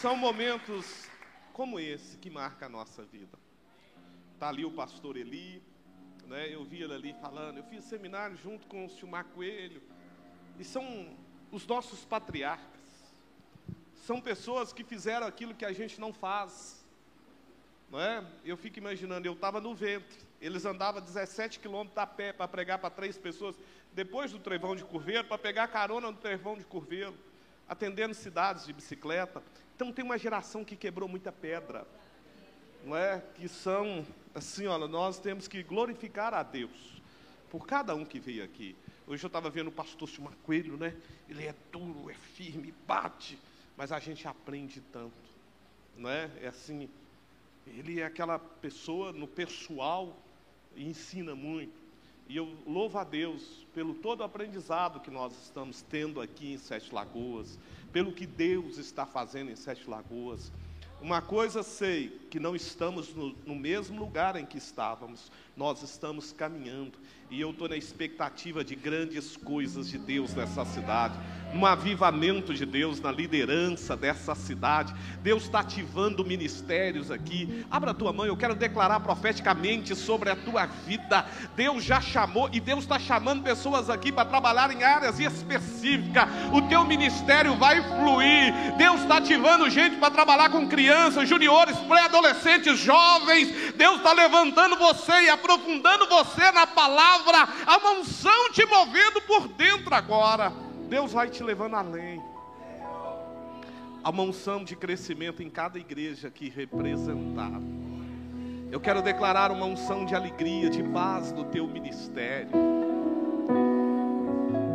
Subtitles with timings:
[0.00, 1.08] São momentos
[1.52, 3.36] como esse que marca a nossa vida.
[4.32, 5.60] Está ali o pastor Eli,
[6.28, 6.54] né?
[6.54, 7.56] eu vi ele ali falando.
[7.56, 9.82] Eu fiz seminário junto com o Silmar Coelho.
[10.56, 11.16] E são
[11.50, 12.80] os nossos patriarcas.
[14.06, 16.86] São pessoas que fizeram aquilo que a gente não faz.
[17.90, 18.24] Não é?
[18.44, 20.16] Eu fico imaginando, eu estava no ventre.
[20.40, 23.56] Eles andavam 17 quilômetros a pé para pregar para três pessoas,
[23.92, 27.16] depois do trevão de Curveiro, para pegar carona no trevão de Curveiro,
[27.68, 29.42] atendendo cidades de bicicleta.
[29.76, 31.86] Então tem uma geração que quebrou muita pedra,
[32.84, 33.22] não é?
[33.34, 37.02] Que são assim, olha, nós temos que glorificar a Deus
[37.50, 38.76] por cada um que veio aqui.
[39.06, 40.94] Hoje eu estava vendo o pastor Silmar Coelho, né?
[41.28, 43.38] Ele é duro, é firme, bate,
[43.76, 45.14] mas a gente aprende tanto,
[45.96, 46.30] não é?
[46.40, 46.88] É assim,
[47.66, 50.16] ele é aquela pessoa no pessoal
[50.74, 51.87] e ensina muito.
[52.28, 56.58] E eu louvo a Deus pelo todo o aprendizado que nós estamos tendo aqui em
[56.58, 57.58] Sete Lagoas,
[57.90, 60.52] pelo que Deus está fazendo em Sete Lagoas.
[61.00, 66.30] Uma coisa sei, que não estamos no, no mesmo lugar em que estávamos, nós estamos
[66.30, 66.92] caminhando.
[67.30, 71.18] E eu estou na expectativa de grandes coisas de Deus nessa cidade,
[71.52, 74.94] no avivamento de Deus, na liderança dessa cidade.
[75.22, 77.66] Deus está ativando ministérios aqui.
[77.70, 81.26] Abra a tua mão, eu quero declarar profeticamente sobre a tua vida.
[81.54, 86.26] Deus já chamou e Deus está chamando pessoas aqui para trabalhar em áreas específicas.
[86.54, 88.54] O teu ministério vai fluir.
[88.78, 93.74] Deus está ativando gente para trabalhar com crianças, juniores, pré-adolescentes, jovens.
[93.74, 97.48] Deus está levantando você e aprofundando você na palavra.
[97.66, 100.52] Há uma unção te movendo por dentro agora.
[100.88, 102.22] Deus vai te levando além.
[104.04, 107.62] Há uma unção de crescimento em cada igreja aqui representada.
[108.70, 112.50] Eu quero declarar uma unção de alegria, de paz no teu ministério.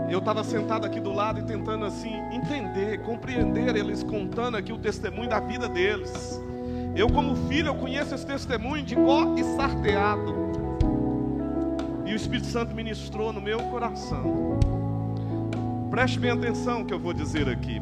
[0.10, 4.78] Eu estava sentado aqui do lado e tentando assim entender, compreender eles contando aqui o
[4.78, 6.42] testemunho da vida deles.
[6.96, 10.62] Eu como filho, eu conheço esse testemunho de có e sarteado.
[12.13, 14.59] E o Espírito Santo ministrou no meu coração.
[15.90, 17.81] Preste bem atenção que eu vou dizer aqui.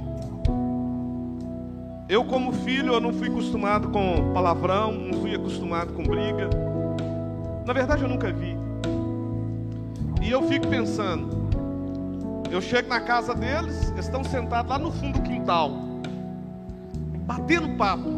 [2.07, 6.49] Eu como filho, eu não fui acostumado com palavrão, não fui acostumado com briga.
[7.65, 8.55] Na verdade, eu nunca vi.
[10.21, 11.27] E eu fico pensando,
[12.49, 15.71] eu chego na casa deles, eles estão sentados lá no fundo do quintal,
[17.25, 18.09] batendo papo.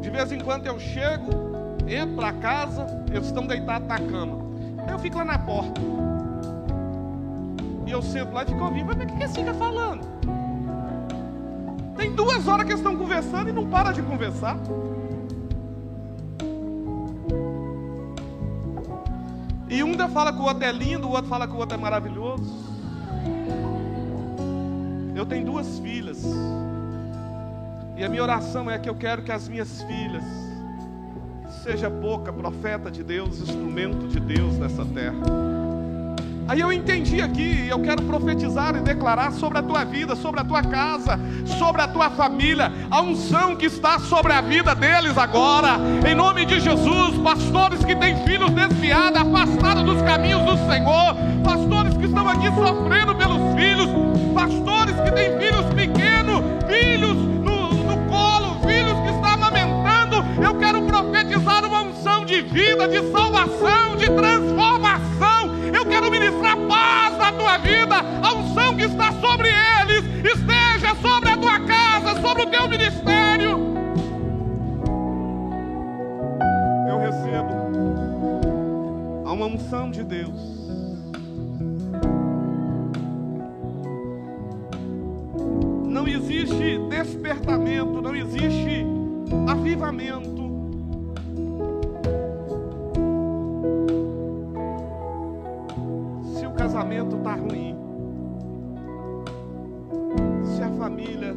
[0.00, 1.30] De vez em quando eu chego,
[1.86, 4.43] entro para casa, eles estão deitados na cama.
[4.86, 5.80] Aí eu fico lá na porta.
[7.86, 8.86] E eu sento lá e fico ouvindo.
[8.86, 10.04] Mas o que, que eles ficam falando?
[11.96, 14.58] Tem duas horas que eles estão conversando e não para de conversar.
[19.68, 21.76] E um ainda fala que o outro é lindo, o outro fala que o outro
[21.76, 22.64] é maravilhoso.
[25.14, 26.22] Eu tenho duas filhas.
[27.96, 30.24] E a minha oração é que eu quero que as minhas filhas
[31.64, 35.16] seja boca, profeta de Deus, instrumento de Deus nessa terra.
[36.46, 40.44] Aí eu entendi aqui, eu quero profetizar e declarar sobre a tua vida, sobre a
[40.44, 41.18] tua casa,
[41.58, 46.44] sobre a tua família, a unção que está sobre a vida deles agora, em nome
[46.44, 47.16] de Jesus.
[47.24, 53.14] Pastores que têm filhos desviados, afastados dos caminhos do Senhor, pastores que estão aqui sofrendo
[53.14, 53.88] pelos filhos,
[54.34, 55.53] pastores que têm filhos
[62.54, 65.56] vida, de salvação, de transformação.
[65.74, 67.96] Eu quero ministrar paz na tua vida.
[68.22, 73.58] A unção que está sobre eles esteja sobre a tua casa, sobre o teu ministério.
[76.88, 77.54] Eu recebo
[79.26, 80.54] a uma unção de Deus.
[85.88, 88.86] Não existe despertamento, não existe
[89.48, 90.43] avivamento.
[97.04, 97.76] Casamento está ruim,
[100.44, 101.34] se a família,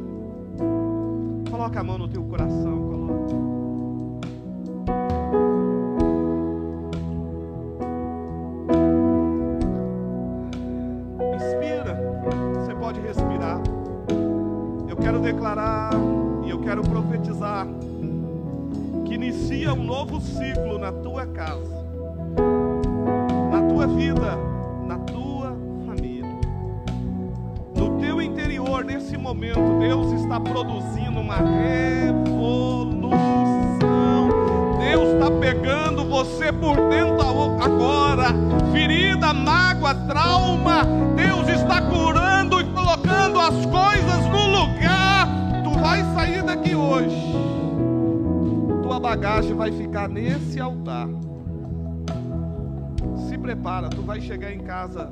[1.49, 3.35] coloca a mão no teu coração, coloca.
[11.35, 11.99] Inspira,
[12.55, 13.61] você pode respirar.
[14.87, 15.91] Eu quero declarar
[16.45, 17.67] e eu quero profetizar
[19.05, 21.76] que inicia um novo ciclo na tua casa,
[30.47, 33.17] produzindo uma revolução.
[34.79, 37.17] Deus está pegando você por dentro
[37.61, 38.27] agora,
[38.71, 40.83] ferida, mágoa, trauma.
[41.15, 45.27] Deus está curando e colocando as coisas no lugar.
[45.63, 47.33] Tu vai sair daqui hoje,
[48.83, 51.07] tua bagagem vai ficar nesse altar.
[53.27, 55.11] Se prepara, tu vai chegar em casa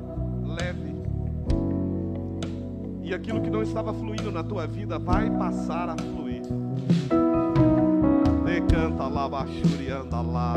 [3.06, 6.42] E aquilo que não estava fluindo na tua vida vai passar a fluir.
[8.44, 10.54] Decanta lá, bachuri, anda lá.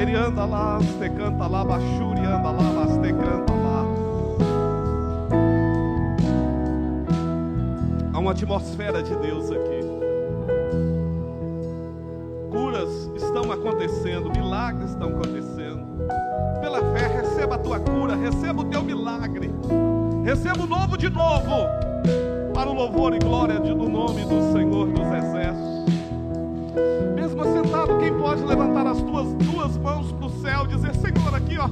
[0.00, 3.84] Ele anda lá, te canta lá, bachuri, anda lá, te canta lá.
[8.12, 9.80] Há uma atmosfera de Deus aqui.
[12.52, 15.82] Curas estão acontecendo, milagres estão acontecendo.
[16.60, 19.31] Pela fé, receba a tua cura, receba o teu milagre.
[20.24, 21.66] Receba o novo de novo,
[22.54, 25.92] para o louvor e glória do nome do Senhor dos Exércitos.
[27.16, 31.58] Mesmo sentado, quem pode levantar as tuas duas mãos para o céu, dizer: Senhor, aqui,
[31.58, 31.68] ó,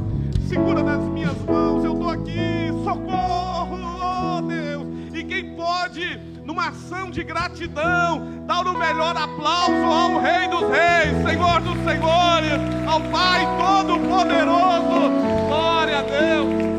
[0.49, 4.88] segura nas minhas mãos, eu estou aqui, socorro, oh Deus.
[5.14, 11.25] E quem pode, numa ação de gratidão, dar o melhor aplauso ao Rei dos Reis,
[11.25, 16.69] Senhor dos Senhores, ao Pai Todo-Poderoso, glória a Deus.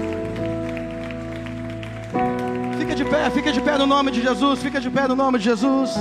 [3.12, 5.92] Pé, fica de pé no nome de Jesus, fica de pé no nome de Jesus.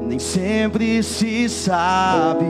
[0.00, 2.44] Nem sempre se sabe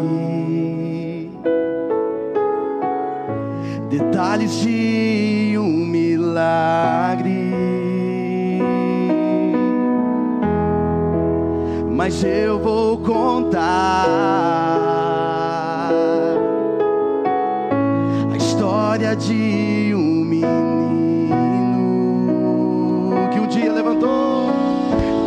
[3.88, 7.30] detalhes de um milagre,
[11.90, 14.04] mas eu vou contar
[18.32, 19.83] a história de
[23.84, 24.50] levantou,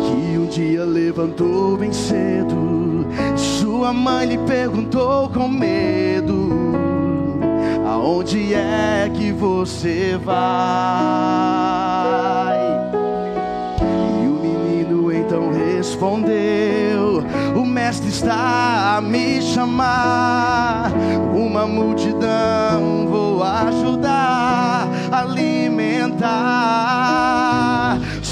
[0.04, 3.06] que um dia levantou bem cedo.
[3.36, 6.74] Sua mãe lhe perguntou com medo:
[7.86, 10.58] Aonde é que você vai?
[14.24, 17.22] E o menino então respondeu:
[17.54, 20.90] O mestre está a me chamar.
[21.32, 26.88] Uma multidão vou ajudar a alimentar.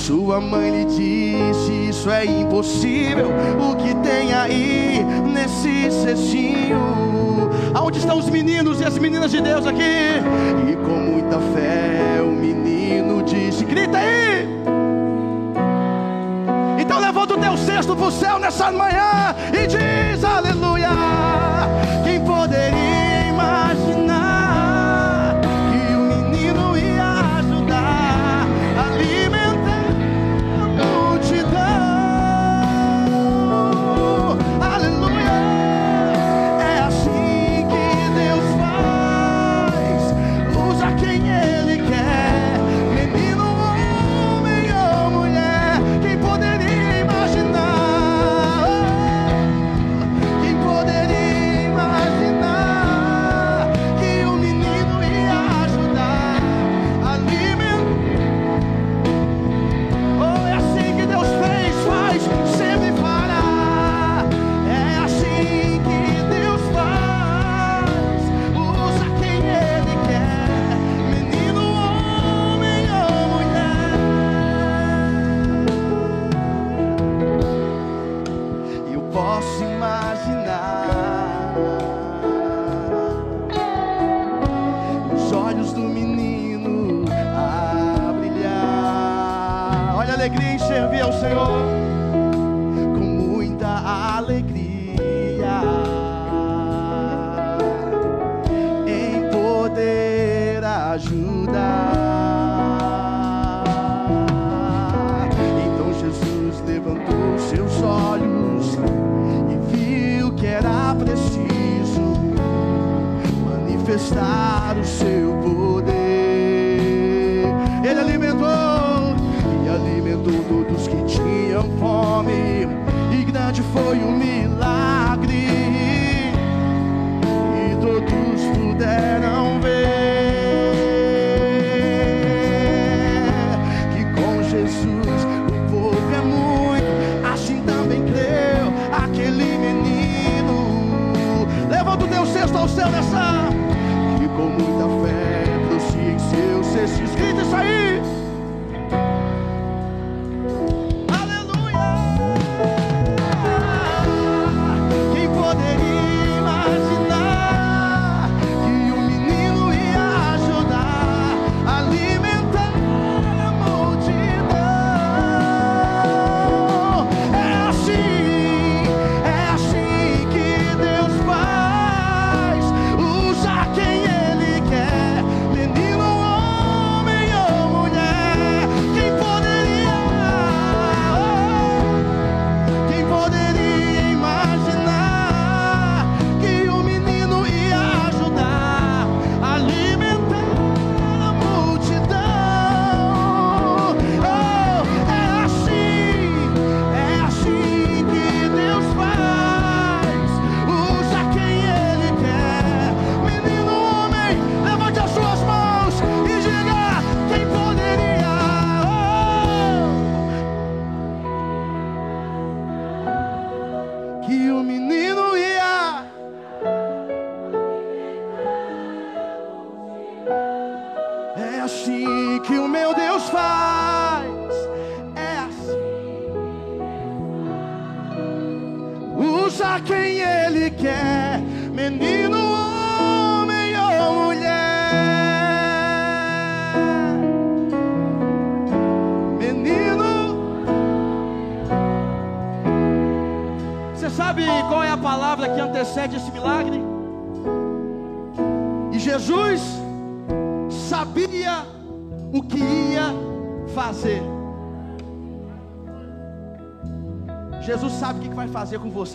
[0.06, 3.26] Sua mãe lhe disse: Isso é impossível.
[3.58, 5.04] O que tem aí
[5.34, 7.50] nesse cestinho?
[7.74, 9.82] Aonde estão os meninos e as meninas de Deus aqui?
[10.70, 14.46] E com muita fé o menino disse: Grita aí!
[16.78, 20.65] Então levanta o teu cesto para o céu nessa manhã e diz: Aleluia!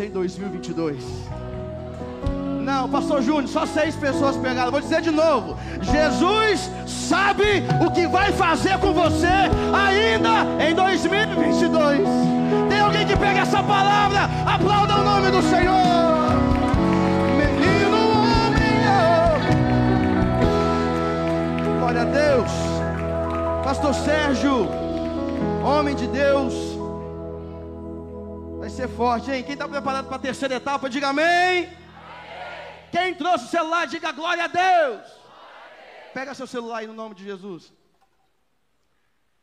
[0.05, 1.03] Em 2022.
[2.61, 4.71] Não, pastor Júnior, só seis pessoas pegaram.
[4.71, 9.27] Vou dizer de novo: Jesus sabe o que vai fazer com você
[9.73, 12.07] ainda em 2022.
[12.69, 14.29] Tem alguém que pega essa palavra?
[14.45, 16.31] Aplauda o nome do Senhor.
[17.37, 18.83] Menino homem,
[21.79, 22.51] glória a Deus.
[23.63, 24.67] Pastor Sérgio,
[25.63, 26.60] homem de Deus
[28.91, 29.43] forte, hein?
[29.43, 31.65] Quem está preparado para a terceira etapa, diga amém.
[31.65, 31.75] amém.
[32.91, 35.11] Quem trouxe o celular, diga glória a Deus.
[36.13, 37.73] Pega seu celular aí no nome de Jesus.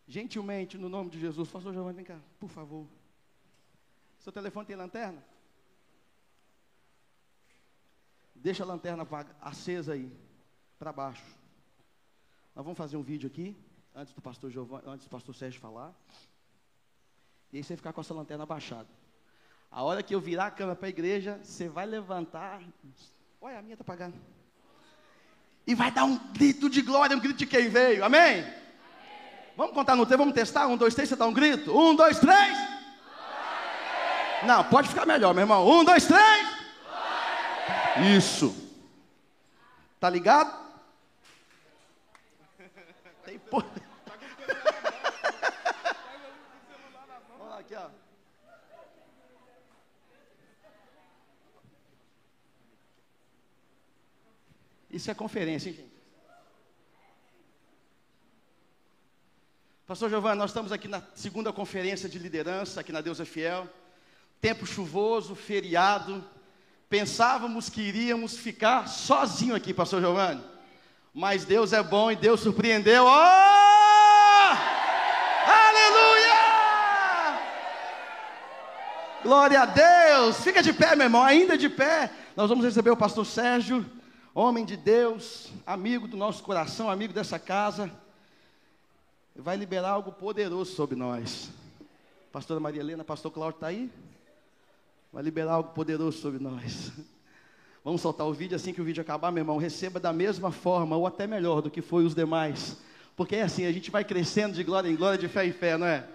[0.06, 1.50] Gentilmente, no nome de Jesus.
[1.50, 2.86] Pastor Giovanni, vem cá, por favor.
[4.20, 5.22] Seu telefone tem lanterna?
[8.34, 9.06] Deixa a lanterna
[9.40, 10.12] acesa aí,
[10.78, 11.24] para baixo.
[12.54, 13.56] Nós vamos fazer um vídeo aqui,
[13.94, 15.94] antes do pastor Giovanni, antes do pastor Sérgio falar.
[17.52, 18.97] E aí você ficar com essa lanterna baixada.
[19.70, 22.60] A hora que eu virar a câmera para a igreja, você vai levantar.
[23.40, 24.14] Olha, a minha está apagando.
[25.66, 28.04] E vai dar um grito de glória, um grito de quem veio.
[28.04, 28.40] Amém?
[28.40, 28.54] Amém.
[29.56, 30.66] Vamos contar no tempo, vamos testar?
[30.66, 31.76] Um, dois, três, você dá um grito.
[31.76, 32.56] Um, dois, três.
[32.56, 34.46] Glória.
[34.46, 35.68] Não, pode ficar melhor, meu irmão.
[35.68, 36.48] Um, dois, três.
[36.84, 38.16] Glória.
[38.16, 38.56] Isso.
[40.00, 40.66] Tá ligado?
[43.24, 43.62] Tem por...
[47.28, 47.88] Vamos lá, aqui, ó.
[54.98, 55.92] Isso é conferência, hein, gente?
[59.86, 63.68] Pastor Giovanni, nós estamos aqui na segunda conferência de liderança, aqui na Deus é Fiel.
[64.40, 66.24] Tempo chuvoso, feriado.
[66.90, 70.42] Pensávamos que iríamos ficar sozinho aqui, Pastor Giovanni.
[71.14, 73.04] Mas Deus é bom e Deus surpreendeu.
[73.04, 73.08] Oh!
[75.68, 76.40] Aleluia!
[79.22, 80.42] Glória a Deus!
[80.42, 82.10] Fica de pé, meu irmão, ainda de pé.
[82.34, 83.88] Nós vamos receber o pastor Sérgio
[84.38, 87.90] homem de Deus, amigo do nosso coração, amigo dessa casa,
[89.34, 91.50] vai liberar algo poderoso sobre nós.
[92.30, 93.90] Pastora Maria Helena, pastor Cláudio está aí?
[95.12, 96.92] Vai liberar algo poderoso sobre nós.
[97.84, 99.56] Vamos soltar o vídeo assim que o vídeo acabar, meu irmão.
[99.56, 102.76] Receba da mesma forma, ou até melhor do que foi os demais.
[103.16, 105.76] Porque é assim, a gente vai crescendo de glória em glória, de fé em fé,
[105.76, 106.06] não é?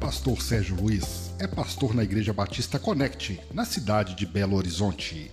[0.00, 5.30] Pastor Sérgio Luiz é pastor na Igreja Batista Connect, na cidade de Belo Horizonte,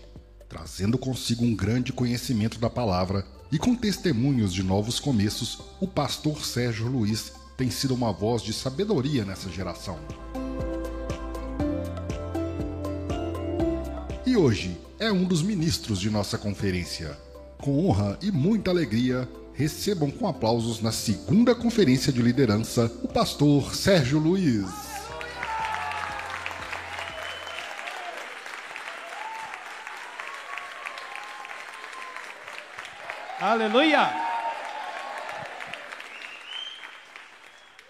[0.47, 6.45] trazendo consigo um grande conhecimento da palavra e com testemunhos de novos começos, o pastor
[6.45, 9.99] Sérgio Luiz tem sido uma voz de sabedoria nessa geração.
[14.25, 17.17] E hoje é um dos ministros de nossa conferência.
[17.57, 23.75] Com honra e muita alegria, recebam com aplausos na segunda conferência de liderança o pastor
[23.75, 24.86] Sérgio Luiz.
[33.39, 34.09] Aleluia!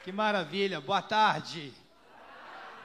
[0.04, 1.74] Que maravilha, boa tarde.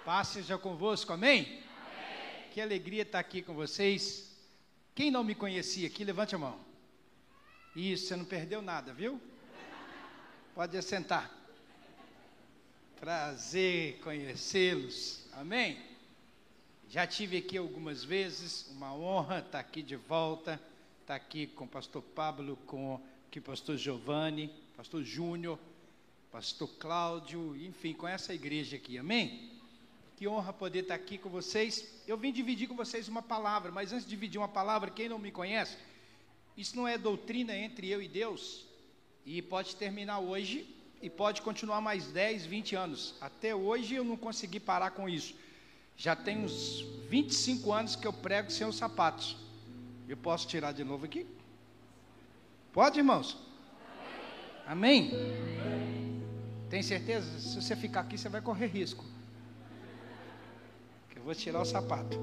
[0.05, 1.41] Paz seja convosco, amém?
[1.41, 2.45] amém?
[2.53, 4.33] Que alegria estar aqui com vocês.
[4.95, 6.61] Quem não me conhecia aqui, levante a mão.
[7.75, 9.21] Isso, você não perdeu nada, viu?
[10.55, 11.29] Pode assentar.
[13.01, 15.27] Prazer conhecê-los.
[15.33, 15.83] Amém?
[16.89, 20.61] Já tive aqui algumas vezes, uma honra estar aqui de volta,
[21.13, 25.59] estar aqui com o pastor Pablo, com o pastor Giovanni, pastor Júnior,
[26.31, 28.97] pastor Cláudio, enfim, com essa igreja aqui.
[28.97, 29.51] Amém?
[30.17, 32.03] Que honra poder estar aqui com vocês.
[32.07, 35.19] Eu vim dividir com vocês uma palavra, mas antes de dividir uma palavra, quem não
[35.19, 35.77] me conhece,
[36.57, 38.65] isso não é doutrina entre eu e Deus.
[39.27, 40.67] E pode terminar hoje
[41.03, 43.15] e pode continuar mais 10, 20 anos.
[43.21, 45.35] Até hoje eu não consegui parar com isso.
[45.95, 49.43] Já tem uns 25 anos que eu prego sem os sapatos.
[50.09, 51.27] Eu posso tirar de novo aqui?
[52.73, 53.39] Pode, irmãos?
[54.67, 55.11] Amém?
[56.69, 57.39] Tem certeza?
[57.39, 59.05] Se você ficar aqui, você vai correr risco.
[61.15, 62.19] Eu vou tirar o sapato.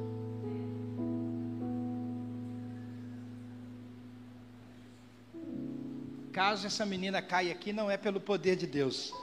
[6.33, 9.13] Caso essa menina caia aqui, não é pelo poder de Deus.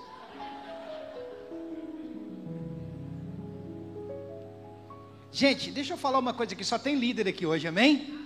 [5.30, 8.25] Gente, deixa eu falar uma coisa aqui, só tem líder aqui hoje, amém?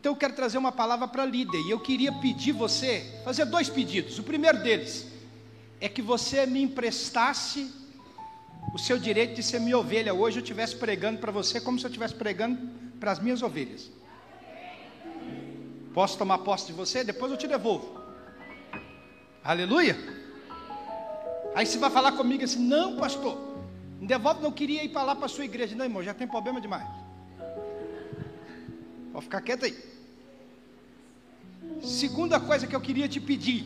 [0.00, 3.68] Então eu quero trazer uma palavra para líder, e eu queria pedir você, fazer dois
[3.68, 4.18] pedidos.
[4.18, 5.06] O primeiro deles
[5.78, 7.70] é que você me emprestasse
[8.72, 11.84] o seu direito de ser minha ovelha hoje, eu estivesse pregando para você como se
[11.84, 12.58] eu estivesse pregando
[12.98, 13.90] para as minhas ovelhas.
[15.92, 17.04] Posso tomar posse de você?
[17.04, 18.00] Depois eu te devolvo.
[19.44, 19.98] Aleluia.
[21.54, 23.36] Aí você vai falar comigo assim: não, pastor,
[23.98, 25.76] não devolve, não queria ir para lá para a sua igreja.
[25.76, 27.09] Não, irmão, já tem problema demais.
[29.12, 29.76] Pode ficar quieto aí.
[31.82, 33.64] Segunda coisa que eu queria te pedir.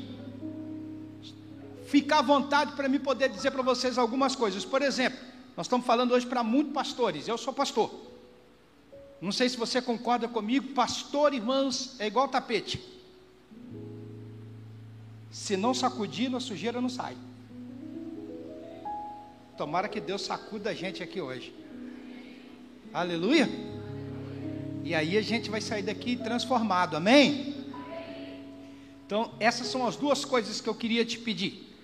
[1.86, 4.64] Ficar à vontade para me poder dizer para vocês algumas coisas.
[4.64, 5.18] Por exemplo,
[5.56, 7.28] nós estamos falando hoje para muitos pastores.
[7.28, 7.92] Eu sou pastor.
[9.20, 10.74] Não sei se você concorda comigo.
[10.74, 12.82] Pastor, irmãos, é igual tapete.
[15.30, 17.16] Se não sacudir, a sujeira não sai.
[19.56, 21.54] Tomara que Deus sacuda a gente aqui hoje.
[22.92, 23.48] Aleluia.
[24.84, 27.54] E aí a gente vai sair daqui transformado, amém?
[29.06, 31.74] Então, essas são as duas coisas que eu queria te pedir.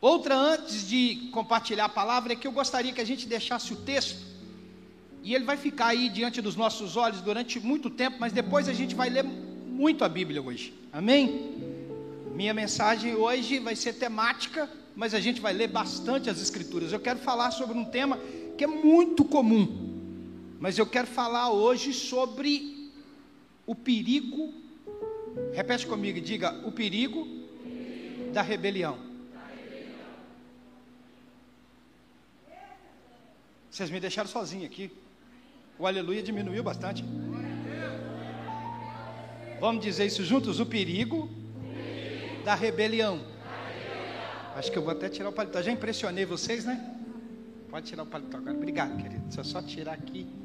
[0.00, 3.76] Outra, antes de compartilhar a palavra, é que eu gostaria que a gente deixasse o
[3.76, 4.24] texto,
[5.22, 8.72] e ele vai ficar aí diante dos nossos olhos durante muito tempo, mas depois a
[8.72, 11.52] gente vai ler muito a Bíblia hoje, amém?
[12.34, 16.92] Minha mensagem hoje vai ser temática mas a gente vai ler bastante as Escrituras.
[16.92, 18.18] Eu quero falar sobre um tema
[18.56, 19.91] que é muito comum,
[20.62, 22.92] mas eu quero falar hoje sobre
[23.66, 24.54] o perigo.
[25.52, 27.26] Repete comigo, diga: o perigo
[28.32, 28.96] da rebelião.
[33.68, 34.88] Vocês me deixaram sozinho aqui.
[35.76, 37.04] O aleluia diminuiu bastante.
[39.58, 41.28] Vamos dizer isso juntos: o perigo
[42.44, 43.20] da rebelião.
[44.54, 45.60] Acho que eu vou até tirar o paletó.
[45.60, 46.76] Já impressionei vocês, né?
[47.68, 48.56] Pode tirar o paletó agora.
[48.56, 49.24] Obrigado, querido.
[49.32, 50.41] Se eu só tirar aqui,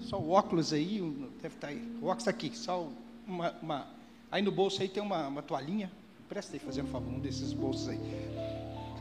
[0.00, 1.00] só o óculos aí,
[1.42, 1.82] deve estar tá aí.
[2.00, 2.88] O óculos está aqui, só
[3.26, 3.86] uma, uma,
[4.30, 5.90] Aí no bolso aí tem uma, uma toalhinha.
[6.28, 7.98] Presta aí, fazendo um favor, um desses bolsos aí.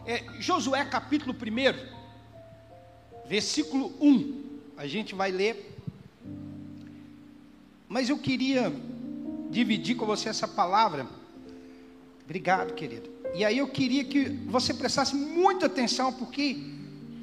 [0.05, 4.43] É, Josué capítulo 1, versículo 1.
[4.75, 5.77] A gente vai ler.
[7.88, 8.73] Mas eu queria
[9.51, 11.05] dividir com você essa palavra.
[12.23, 13.09] Obrigado, querido.
[13.35, 16.78] E aí eu queria que você prestasse muita atenção, porque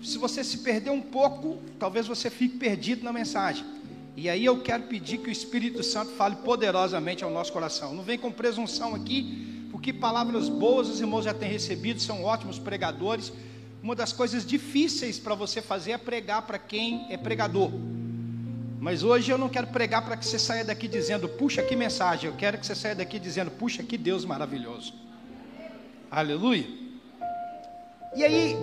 [0.06, 3.64] se você se perder um pouco, talvez você fique perdido na mensagem.
[4.16, 7.92] E aí eu quero pedir que o Espírito Santo fale poderosamente ao nosso coração.
[7.92, 12.58] Não vem com presunção aqui, porque palavras boas os irmãos já têm recebido, são ótimos
[12.58, 13.32] pregadores.
[13.82, 17.70] Uma das coisas difíceis para você fazer é pregar para quem é pregador.
[18.80, 22.30] Mas hoje eu não quero pregar para que você saia daqui dizendo, puxa que mensagem.
[22.30, 24.94] Eu quero que você saia daqui dizendo, puxa que Deus maravilhoso.
[26.10, 26.66] Aleluia.
[28.14, 28.56] E aí,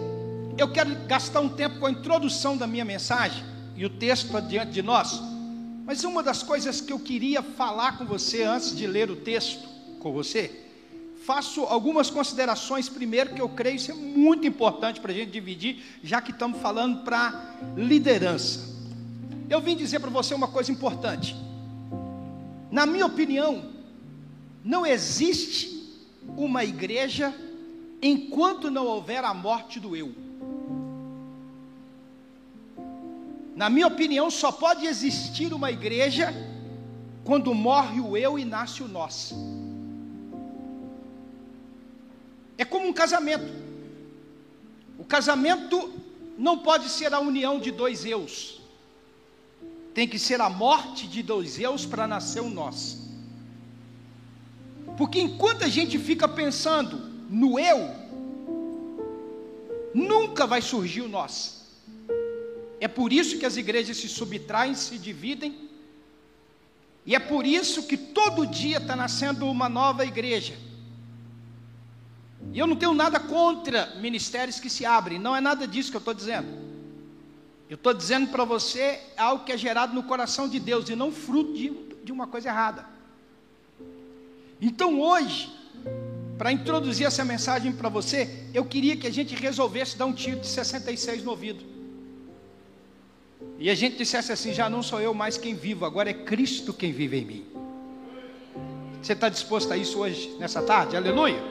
[0.57, 3.43] eu quero gastar um tempo com a introdução da minha mensagem
[3.75, 5.19] e o texto diante de nós.
[5.85, 9.67] Mas uma das coisas que eu queria falar com você antes de ler o texto
[9.99, 10.63] com você,
[11.25, 16.21] faço algumas considerações primeiro que eu creio ser muito importante para a gente dividir, já
[16.21, 18.71] que estamos falando para liderança.
[19.49, 21.35] Eu vim dizer para você uma coisa importante.
[22.71, 23.65] Na minha opinião,
[24.63, 25.83] não existe
[26.37, 27.33] uma igreja
[28.01, 30.13] enquanto não houver a morte do eu.
[33.55, 36.33] Na minha opinião, só pode existir uma igreja
[37.23, 39.33] quando morre o eu e nasce o nós.
[42.57, 43.51] É como um casamento.
[44.97, 45.93] O casamento
[46.37, 48.61] não pode ser a união de dois eus.
[49.93, 52.99] Tem que ser a morte de dois eus para nascer o nós.
[54.97, 56.97] Porque enquanto a gente fica pensando
[57.29, 57.89] no eu,
[59.93, 61.62] nunca vai surgir o nós.
[62.83, 65.69] É por isso que as igrejas se subtraem, se dividem,
[67.05, 70.53] e é por isso que todo dia está nascendo uma nova igreja.
[72.51, 75.95] E eu não tenho nada contra ministérios que se abrem, não é nada disso que
[75.95, 76.49] eu estou dizendo.
[77.69, 81.09] Eu estou dizendo para você algo que é gerado no coração de Deus e não
[81.09, 81.71] fruto de,
[82.03, 82.85] de uma coisa errada.
[84.59, 85.49] Então hoje,
[86.37, 90.41] para introduzir essa mensagem para você, eu queria que a gente resolvesse dar um tiro
[90.41, 91.72] de 66 no ouvido.
[93.57, 96.73] E a gente dissesse assim: já não sou eu mais quem vivo, agora é Cristo
[96.73, 97.45] quem vive em mim.
[99.01, 100.95] Você está disposto a isso hoje, nessa tarde?
[100.95, 101.41] Aleluia.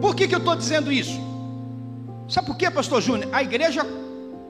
[0.00, 1.18] Por que, que eu estou dizendo isso?
[2.28, 3.28] Sabe por quê, Pastor Júnior?
[3.32, 3.84] A igreja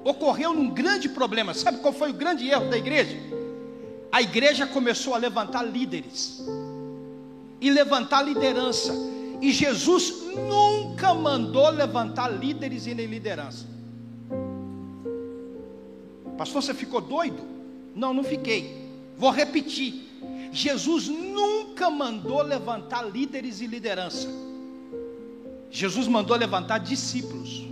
[0.05, 1.55] ocorreu num grande problema.
[1.55, 3.17] Sabe qual foi o grande erro da igreja?
[4.11, 6.43] A igreja começou a levantar líderes
[7.61, 8.93] e levantar liderança.
[9.41, 13.67] E Jesus nunca mandou levantar líderes e nem liderança.
[16.39, 17.43] Pastor, você ficou doido?
[17.97, 18.89] Não, não fiquei.
[19.17, 20.09] Vou repetir.
[20.53, 24.29] Jesus nunca mandou levantar líderes e liderança.
[25.69, 27.67] Jesus mandou levantar discípulos.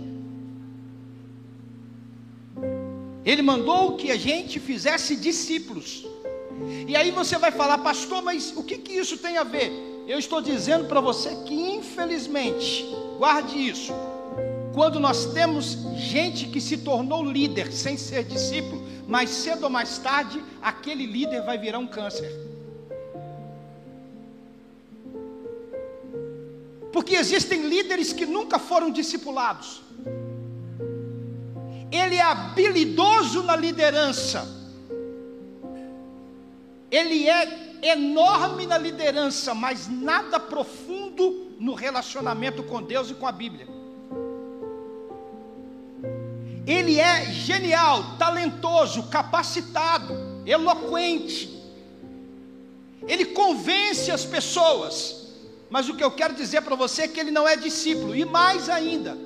[3.23, 6.05] Ele mandou que a gente fizesse discípulos.
[6.87, 9.71] E aí você vai falar, pastor, mas o que, que isso tem a ver?
[10.07, 12.85] Eu estou dizendo para você que, infelizmente,
[13.17, 13.93] guarde isso.
[14.77, 19.97] Quando nós temos gente que se tornou líder sem ser discípulo, mais cedo ou mais
[19.97, 22.31] tarde, aquele líder vai virar um câncer.
[26.93, 29.81] Porque existem líderes que nunca foram discipulados.
[31.91, 34.47] Ele é habilidoso na liderança.
[36.91, 43.31] Ele é enorme na liderança, mas nada profundo no relacionamento com Deus e com a
[43.31, 43.76] Bíblia.
[46.67, 50.13] Ele é genial, talentoso, capacitado,
[50.45, 51.57] eloquente.
[53.07, 55.27] Ele convence as pessoas.
[55.69, 58.13] Mas o que eu quero dizer para você é que ele não é discípulo.
[58.13, 59.17] E mais ainda,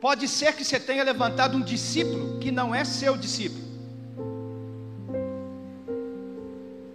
[0.00, 3.66] pode ser que você tenha levantado um discípulo que não é seu discípulo.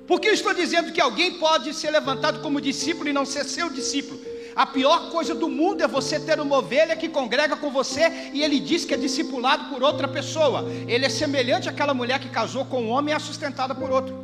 [0.07, 3.43] Por que eu estou dizendo que alguém pode ser levantado como discípulo e não ser
[3.43, 4.32] seu discípulo?
[4.55, 8.43] A pior coisa do mundo é você ter uma ovelha que congrega com você e
[8.43, 10.65] ele diz que é discipulado por outra pessoa.
[10.87, 14.15] Ele é semelhante àquela mulher que casou com um homem e é sustentada por outro.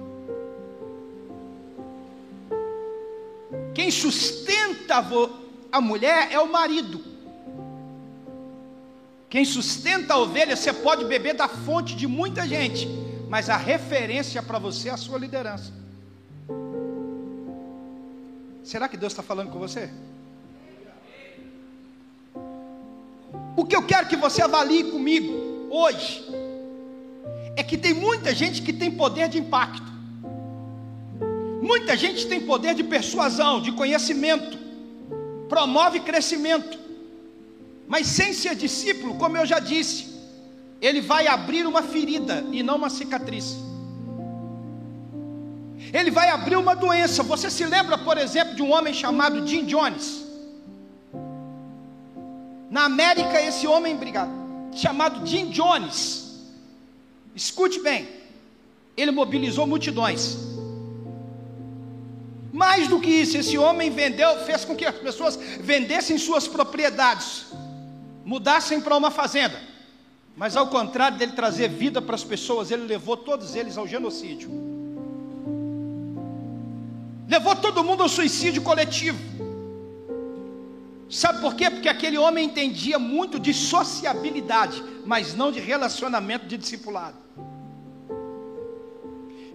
[3.73, 5.03] Quem sustenta
[5.71, 7.01] a mulher é o marido.
[9.29, 12.87] Quem sustenta a ovelha, você pode beber da fonte de muita gente,
[13.29, 15.71] mas a referência para você é a sua liderança.
[18.63, 19.89] Será que Deus está falando com você?
[23.59, 26.25] O que eu quero que você avalie comigo hoje
[27.57, 29.91] é que tem muita gente que tem poder de impacto,
[31.61, 34.57] muita gente tem poder de persuasão, de conhecimento,
[35.49, 36.79] promove crescimento,
[37.85, 40.07] mas sem ser discípulo, como eu já disse,
[40.81, 43.57] ele vai abrir uma ferida e não uma cicatriz.
[45.91, 47.23] Ele vai abrir uma doença.
[47.23, 50.28] Você se lembra, por exemplo, de um homem chamado Jim Jones?
[52.69, 54.31] Na América, esse homem, obrigado,
[54.73, 56.39] chamado Jim Jones,
[57.35, 58.07] escute bem,
[58.95, 60.37] ele mobilizou multidões.
[62.51, 67.45] Mais do que isso, esse homem vendeu, fez com que as pessoas vendessem suas propriedades,
[68.25, 69.59] mudassem para uma fazenda.
[70.35, 74.49] Mas ao contrário dele trazer vida para as pessoas, ele levou todos eles ao genocídio.
[77.27, 79.19] Levou todo mundo ao suicídio coletivo.
[81.09, 81.69] Sabe por quê?
[81.71, 87.17] Porque aquele homem entendia muito de sociabilidade, mas não de relacionamento de discipulado.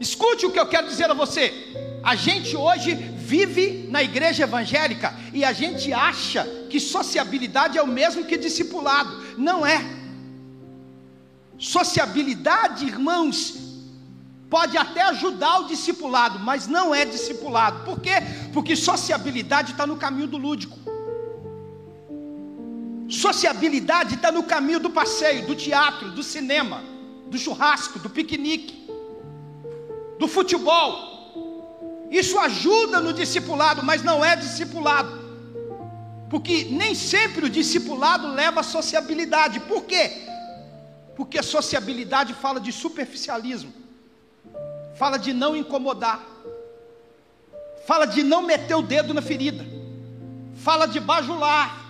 [0.00, 1.52] Escute o que eu quero dizer a você.
[2.02, 7.86] A gente hoje vive na igreja evangélica e a gente acha que sociabilidade é o
[7.86, 9.24] mesmo que discipulado.
[9.38, 9.80] Não é.
[11.56, 13.54] Sociabilidade, irmãos,
[14.50, 17.84] pode até ajudar o discipulado, mas não é discipulado.
[17.84, 18.14] Por quê?
[18.52, 20.76] Porque sociabilidade está no caminho do lúdico.
[23.08, 26.82] Sociabilidade está no caminho do passeio, do teatro, do cinema,
[27.26, 28.88] do churrasco, do piquenique,
[30.18, 31.12] do futebol.
[32.10, 35.22] Isso ajuda no discipulado, mas não é discipulado.
[36.30, 39.60] Porque nem sempre o discipulado leva a sociabilidade.
[39.60, 40.22] Por quê?
[41.14, 43.72] Porque sociabilidade fala de superficialismo,
[44.96, 46.24] fala de não incomodar,
[47.86, 49.64] fala de não meter o dedo na ferida,
[50.56, 51.83] fala de bajular,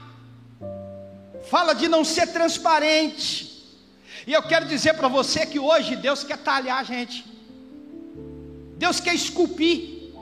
[1.51, 3.53] fala de não ser transparente.
[4.27, 7.25] E eu quero dizer para você que hoje Deus quer talhar a gente,
[8.77, 10.13] Deus quer esculpir,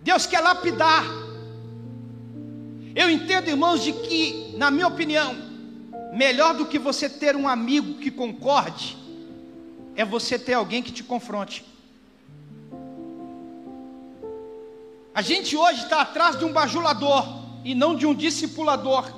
[0.00, 1.04] Deus quer lapidar.
[2.94, 5.48] Eu entendo, irmãos, de que, na minha opinião,
[6.12, 8.96] Melhor do que você ter um amigo que concorde,
[9.94, 11.64] é você ter alguém que te confronte.
[15.14, 17.24] A gente hoje está atrás de um bajulador
[17.64, 19.12] e não de um discipulador.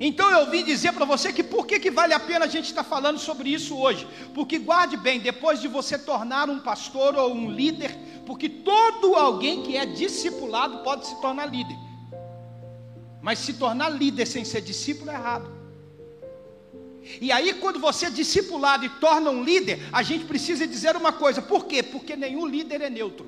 [0.00, 2.66] Então eu vim dizer para você que por que, que vale a pena a gente
[2.66, 4.06] estar tá falando sobre isso hoje?
[4.32, 9.62] Porque guarde bem, depois de você tornar um pastor ou um líder, porque todo alguém
[9.62, 11.76] que é discipulado pode se tornar líder.
[13.20, 15.58] Mas se tornar líder sem ser discípulo é errado.
[17.20, 21.12] E aí, quando você é discipulado e torna um líder, a gente precisa dizer uma
[21.12, 21.82] coisa: por quê?
[21.82, 23.26] Porque nenhum líder é neutro.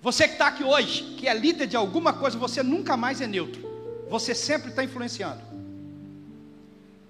[0.00, 3.26] Você que está aqui hoje, que é líder de alguma coisa, você nunca mais é
[3.26, 3.65] neutro.
[4.08, 5.40] Você sempre está influenciando.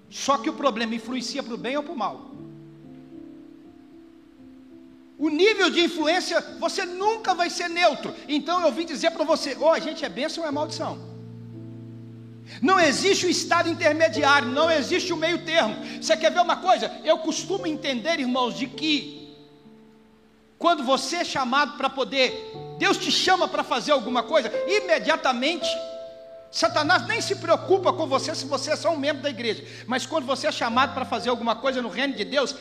[0.09, 2.31] Só que o problema influencia para o bem ou para o mal.
[5.17, 8.13] O nível de influência, você nunca vai ser neutro.
[8.27, 11.07] Então eu vim dizer para você: ou a gente é bênção ou é maldição.
[12.61, 15.75] Não existe o estado intermediário, não existe o meio termo.
[16.01, 16.91] Você quer ver uma coisa?
[17.03, 19.35] Eu costumo entender, irmãos, de que
[20.57, 25.67] quando você é chamado para poder, Deus te chama para fazer alguma coisa, imediatamente
[26.51, 30.05] Satanás nem se preocupa com você se você é só um membro da igreja, mas
[30.05, 32.55] quando você é chamado para fazer alguma coisa no reino de Deus,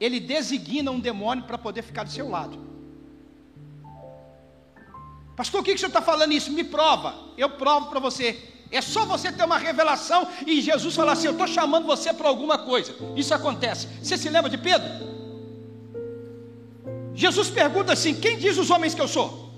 [0.00, 2.58] ele designa um demônio para poder ficar do seu lado.
[5.36, 6.50] Pastor, o que, que o senhor está falando isso?
[6.50, 7.14] Me prova.
[7.36, 8.42] Eu provo para você.
[8.70, 12.28] É só você ter uma revelação e Jesus falar assim: Eu estou chamando você para
[12.28, 12.94] alguma coisa.
[13.14, 13.86] Isso acontece.
[14.02, 14.88] Você se lembra de Pedro?
[17.14, 19.50] Jesus pergunta assim: Quem diz os homens que eu sou?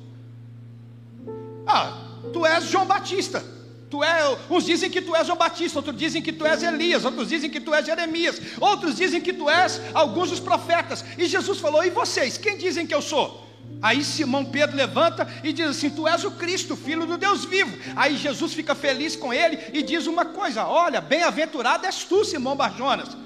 [1.64, 3.44] Ah, tu és João Batista.
[3.90, 7.04] Tu é, uns dizem que tu és João Batista, outros dizem que tu és Elias,
[7.04, 11.04] outros dizem que tu és Jeremias, outros dizem que tu és alguns dos profetas.
[11.16, 13.48] E Jesus falou: E vocês, quem dizem que eu sou?
[13.80, 17.76] Aí Simão Pedro levanta e diz assim: Tu és o Cristo, filho do Deus vivo.
[17.96, 22.56] Aí Jesus fica feliz com ele e diz uma coisa: Olha, bem-aventurado és tu, Simão
[22.56, 23.16] Barjonas,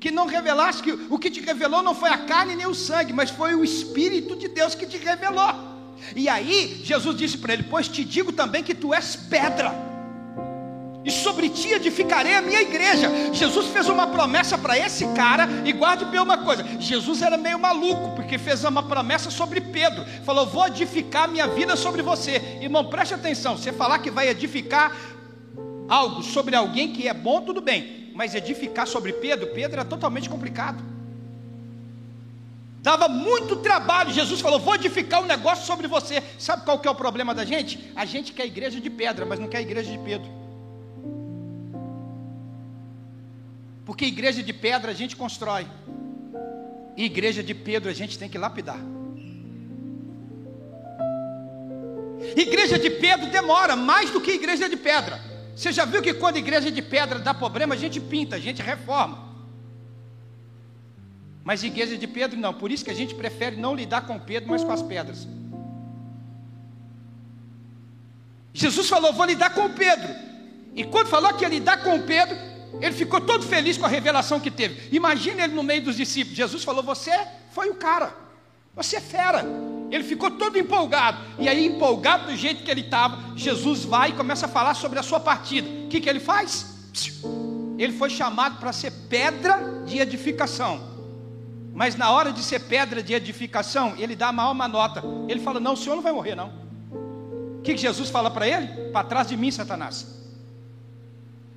[0.00, 3.12] que não revelaste que o que te revelou não foi a carne nem o sangue,
[3.12, 5.69] mas foi o Espírito de Deus que te revelou.
[6.14, 9.90] E aí Jesus disse para ele: Pois te digo também que tu és pedra
[11.04, 13.10] e sobre ti edificarei a minha igreja.
[13.32, 17.58] Jesus fez uma promessa para esse cara, e guarde bem uma coisa: Jesus era meio
[17.58, 20.04] maluco, porque fez uma promessa sobre Pedro.
[20.24, 22.58] Falou: Vou edificar minha vida sobre você.
[22.60, 24.94] Irmão, preste atenção: você falar que vai edificar
[25.88, 30.28] algo sobre alguém que é bom, tudo bem, mas edificar sobre Pedro, Pedro era totalmente
[30.28, 30.99] complicado.
[32.82, 34.10] Dava muito trabalho.
[34.10, 36.22] Jesus falou: Vou edificar um negócio sobre você.
[36.38, 37.92] Sabe qual que é o problema da gente?
[37.94, 40.28] A gente quer igreja de pedra, mas não quer igreja de Pedro.
[43.84, 45.66] Porque igreja de pedra a gente constrói.
[46.96, 48.78] E igreja de Pedro a gente tem que lapidar.
[52.36, 55.20] Igreja de Pedro demora mais do que igreja de pedra.
[55.56, 58.62] Você já viu que quando igreja de pedra dá problema, a gente pinta, a gente
[58.62, 59.29] reforma.
[61.42, 64.50] Mas igreja de Pedro não, por isso que a gente prefere não lidar com Pedro,
[64.50, 65.26] mas com as pedras.
[68.52, 70.14] Jesus falou: Vou lidar com Pedro.
[70.74, 72.36] E quando falou que ia lidar com Pedro,
[72.80, 74.94] ele ficou todo feliz com a revelação que teve.
[74.94, 76.36] Imagina ele no meio dos discípulos.
[76.36, 77.12] Jesus falou: Você
[77.52, 78.14] foi o cara.
[78.74, 79.44] Você é fera.
[79.90, 81.18] Ele ficou todo empolgado.
[81.38, 84.98] E aí, empolgado do jeito que ele estava, Jesus vai e começa a falar sobre
[84.98, 85.68] a sua partida.
[85.68, 86.66] O que, que ele faz?
[87.76, 90.89] Ele foi chamado para ser pedra de edificação.
[91.80, 95.02] Mas na hora de ser pedra de edificação, ele dá a uma nota.
[95.26, 96.52] Ele fala: Não, o senhor não vai morrer, não.
[97.58, 98.90] O que Jesus fala para ele?
[98.90, 100.06] Para trás de mim, Satanás.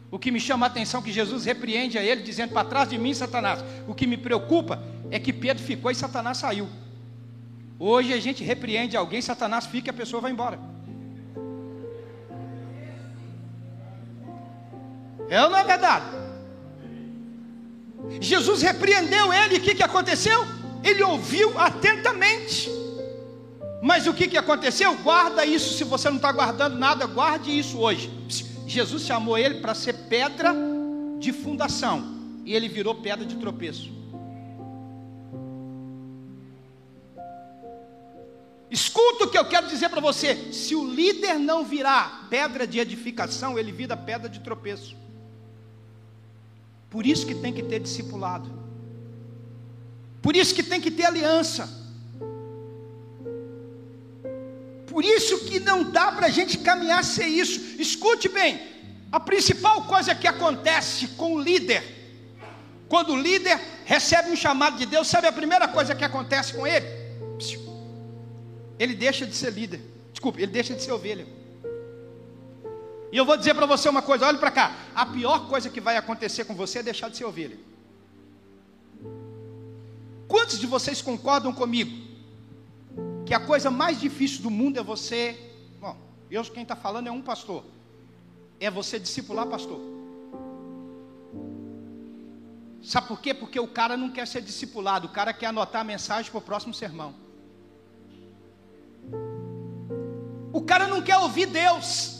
[0.09, 2.87] O que me chama a atenção é que Jesus repreende a ele, dizendo: Para trás
[2.87, 3.65] de mim, Satanás.
[3.85, 4.81] O que me preocupa
[5.11, 6.69] é que Pedro ficou e Satanás saiu.
[7.77, 10.57] Hoje a gente repreende alguém, Satanás fica e a pessoa vai embora.
[15.27, 16.22] É ou não é verdade?
[18.19, 20.45] Jesus repreendeu ele, o que, que aconteceu?
[20.83, 22.69] Ele ouviu atentamente.
[23.81, 24.95] Mas o que, que aconteceu?
[24.97, 28.09] Guarda isso, se você não está guardando nada, guarde isso hoje.
[28.65, 30.55] Jesus chamou ele para ser pedra
[31.19, 33.91] de fundação, e ele virou pedra de tropeço.
[38.71, 42.79] Escuta o que eu quero dizer para você: se o líder não virar pedra de
[42.79, 44.95] edificação, ele vira pedra de tropeço.
[46.93, 48.47] Por isso que tem que ter discipulado.
[50.21, 51.67] Por isso que tem que ter aliança.
[54.85, 57.81] Por isso que não dá para a gente caminhar sem isso.
[57.81, 58.61] Escute bem:
[59.11, 61.83] a principal coisa que acontece com o líder,
[62.87, 66.67] quando o líder recebe um chamado de Deus, sabe a primeira coisa que acontece com
[66.67, 66.85] ele?
[68.77, 69.81] Ele deixa de ser líder.
[70.11, 71.25] Desculpe, ele deixa de ser ovelha.
[73.13, 74.75] E eu vou dizer para você uma coisa, olhe para cá.
[74.95, 77.59] A pior coisa que vai acontecer com você é deixar de ser ovelha.
[80.27, 81.95] Quantos de vocês concordam comigo
[83.23, 85.37] que a coisa mais difícil do mundo é você.
[85.79, 85.95] Bom,
[86.31, 87.63] eu quem está falando é um pastor.
[88.59, 89.79] É você discipular pastor.
[92.81, 93.31] Sabe por quê?
[93.31, 96.41] Porque o cara não quer ser discipulado, o cara quer anotar a mensagem para o
[96.41, 97.13] próximo sermão.
[100.51, 102.12] O cara não quer ouvir Deus.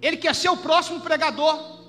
[0.00, 1.80] Ele quer ser o próximo pregador.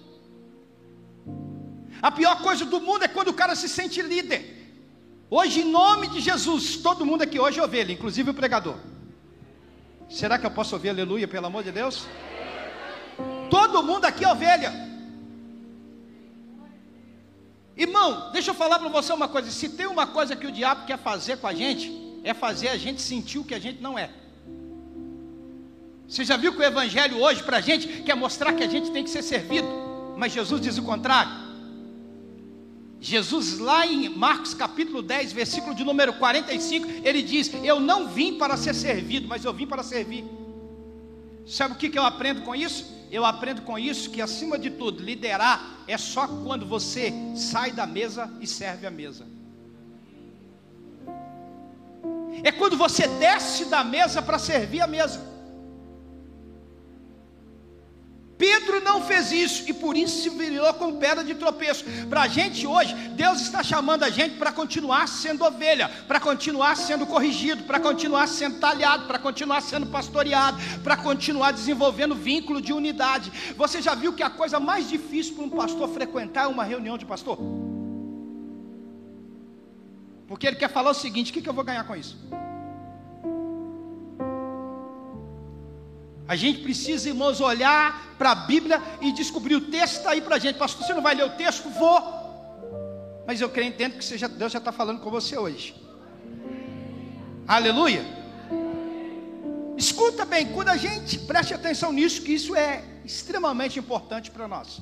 [2.01, 4.41] A pior coisa do mundo é quando o cara se sente líder.
[5.29, 8.75] Hoje, em nome de Jesus, todo mundo aqui hoje é ovelha, inclusive o pregador.
[10.09, 12.05] Será que eu posso ouvir aleluia, pelo amor de Deus?
[13.49, 14.73] Todo mundo aqui é ovelha.
[17.77, 20.85] Irmão, deixa eu falar para você uma coisa: se tem uma coisa que o diabo
[20.85, 23.97] quer fazer com a gente, é fazer a gente sentir o que a gente não
[23.97, 24.09] é.
[26.11, 28.91] Você já viu que o Evangelho hoje para a gente quer mostrar que a gente
[28.91, 29.65] tem que ser servido,
[30.17, 31.31] mas Jesus diz o contrário.
[32.99, 38.37] Jesus, lá em Marcos capítulo 10, versículo de número 45, ele diz: Eu não vim
[38.37, 40.25] para ser servido, mas eu vim para servir.
[41.47, 42.85] Sabe o que, que eu aprendo com isso?
[43.09, 47.87] Eu aprendo com isso que, acima de tudo, liderar é só quando você sai da
[47.87, 49.25] mesa e serve a mesa.
[52.43, 55.30] É quando você desce da mesa para servir a mesa.
[58.91, 61.85] Não fez isso e por isso se virou com pedra de tropeço.
[62.09, 66.75] Para a gente hoje, Deus está chamando a gente para continuar sendo ovelha, para continuar
[66.75, 72.73] sendo corrigido, para continuar sendo talhado, para continuar sendo pastoreado, para continuar desenvolvendo vínculo de
[72.73, 73.31] unidade.
[73.55, 76.97] Você já viu que a coisa mais difícil para um pastor frequentar é uma reunião
[76.97, 77.37] de pastor?
[80.27, 82.17] Porque ele quer falar o seguinte: o que, que eu vou ganhar com isso?
[86.27, 90.35] A gente precisa, irmãos, olhar para a Bíblia e descobrir o texto está aí para
[90.35, 90.57] a gente.
[90.57, 91.69] Pastor, você não vai ler o texto?
[91.69, 93.23] Vou.
[93.25, 95.75] Mas eu creio entendo que Deus já está falando com você hoje.
[97.47, 98.05] Aleluia.
[99.77, 104.79] Escuta bem, quando a gente preste atenção nisso, que isso é extremamente importante para nós.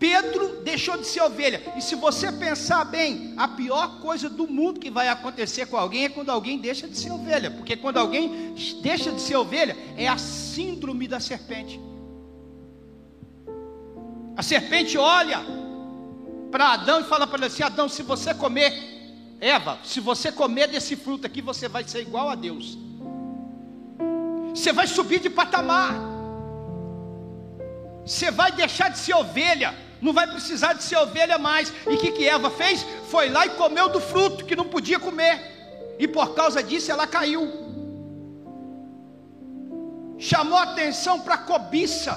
[0.00, 1.62] Pedro deixou de ser ovelha.
[1.76, 6.06] E se você pensar bem, a pior coisa do mundo que vai acontecer com alguém
[6.06, 7.50] é quando alguém deixa de ser ovelha.
[7.50, 11.78] Porque quando alguém deixa de ser ovelha, é a síndrome da serpente.
[14.34, 15.40] A serpente olha
[16.50, 18.72] para Adão e fala para ele assim: Adão, se você comer,
[19.38, 22.78] Eva, se você comer desse fruto aqui, você vai ser igual a Deus.
[24.54, 25.92] Você vai subir de patamar.
[28.06, 31.72] Você vai deixar de ser ovelha não vai precisar de ser ovelha mais.
[31.86, 32.84] E o que, que Eva fez?
[33.10, 37.06] Foi lá e comeu do fruto que não podia comer, e por causa disso ela
[37.06, 37.68] caiu.
[40.18, 42.12] Chamou atenção para a cobiça,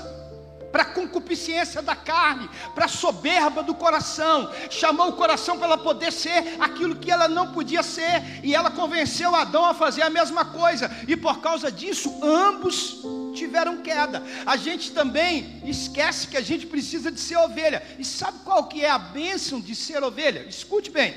[0.71, 5.77] para a concupiscência da carne, para a soberba do coração, chamou o coração para ela
[5.77, 10.09] poder ser aquilo que ela não podia ser, e ela convenceu Adão a fazer a
[10.09, 14.23] mesma coisa, e por causa disso, ambos tiveram queda.
[14.45, 17.83] A gente também esquece que a gente precisa de ser ovelha.
[17.99, 20.45] E sabe qual que é a bênção de ser ovelha?
[20.47, 21.13] Escute bem.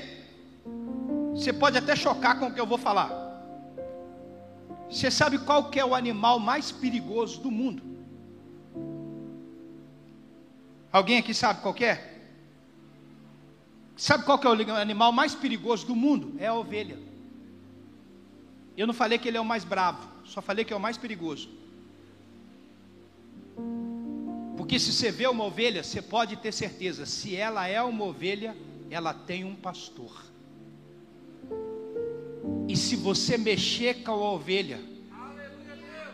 [1.33, 3.09] Você pode até chocar com o que eu vou falar.
[4.89, 7.83] Você sabe qual que é o animal mais perigoso do mundo?
[10.91, 12.15] Alguém aqui sabe qual é?
[13.95, 16.35] Sabe qual que é o animal mais perigoso do mundo?
[16.39, 16.97] É a ovelha.
[18.77, 20.97] Eu não falei que ele é o mais bravo, só falei que é o mais
[20.97, 21.49] perigoso.
[24.55, 28.55] Porque se você vê uma ovelha, você pode ter certeza, se ela é uma ovelha,
[28.89, 30.25] ela tem um pastor.
[32.67, 34.79] E se você mexer com a ovelha,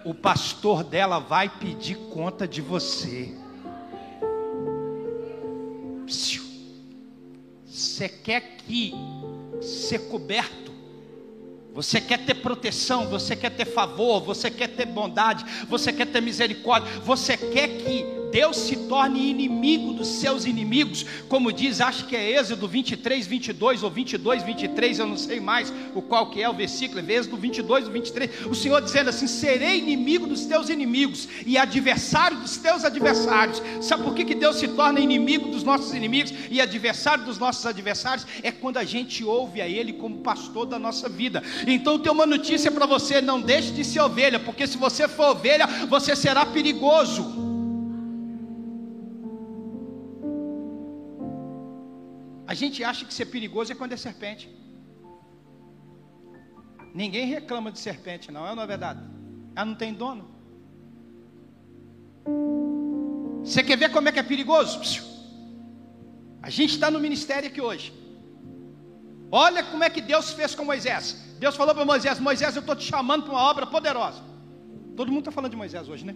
[0.05, 3.33] o pastor dela vai pedir conta de você.
[7.65, 8.93] Você quer que
[9.61, 10.62] ser coberto
[11.73, 16.21] você quer ter proteção, você quer ter favor, você quer ter bondade, você quer ter
[16.21, 22.15] misericórdia, você quer que Deus se torne inimigo dos seus inimigos, como diz, acho que
[22.15, 26.49] é Êxodo 23, 22 ou 22, 23, eu não sei mais o qual que é
[26.49, 30.69] o versículo, é Êxodo 22 ou 23, o Senhor dizendo assim: serei inimigo dos teus
[30.69, 33.61] inimigos e adversário dos teus adversários.
[33.81, 37.67] Sabe por que, que Deus se torna inimigo dos nossos inimigos e adversário dos nossos
[37.67, 38.25] adversários?
[38.41, 41.43] É quando a gente ouve a Ele como pastor da nossa vida.
[41.67, 45.33] Então tem uma notícia para você: não deixe de ser ovelha, porque se você for
[45.33, 47.52] ovelha, você será perigoso.
[52.53, 54.47] A gente acha que ser perigoso é quando é serpente.
[57.01, 58.99] Ninguém reclama de serpente, não, é, não é verdade?
[59.55, 60.25] Ela não tem dono.
[63.43, 64.75] Você quer ver como é que é perigoso?
[66.43, 67.91] A gente está no ministério aqui hoje.
[69.31, 71.05] Olha como é que Deus fez com Moisés.
[71.39, 74.21] Deus falou para Moisés: Moisés, eu estou te chamando para uma obra poderosa.
[74.95, 76.15] Todo mundo está falando de Moisés hoje, né?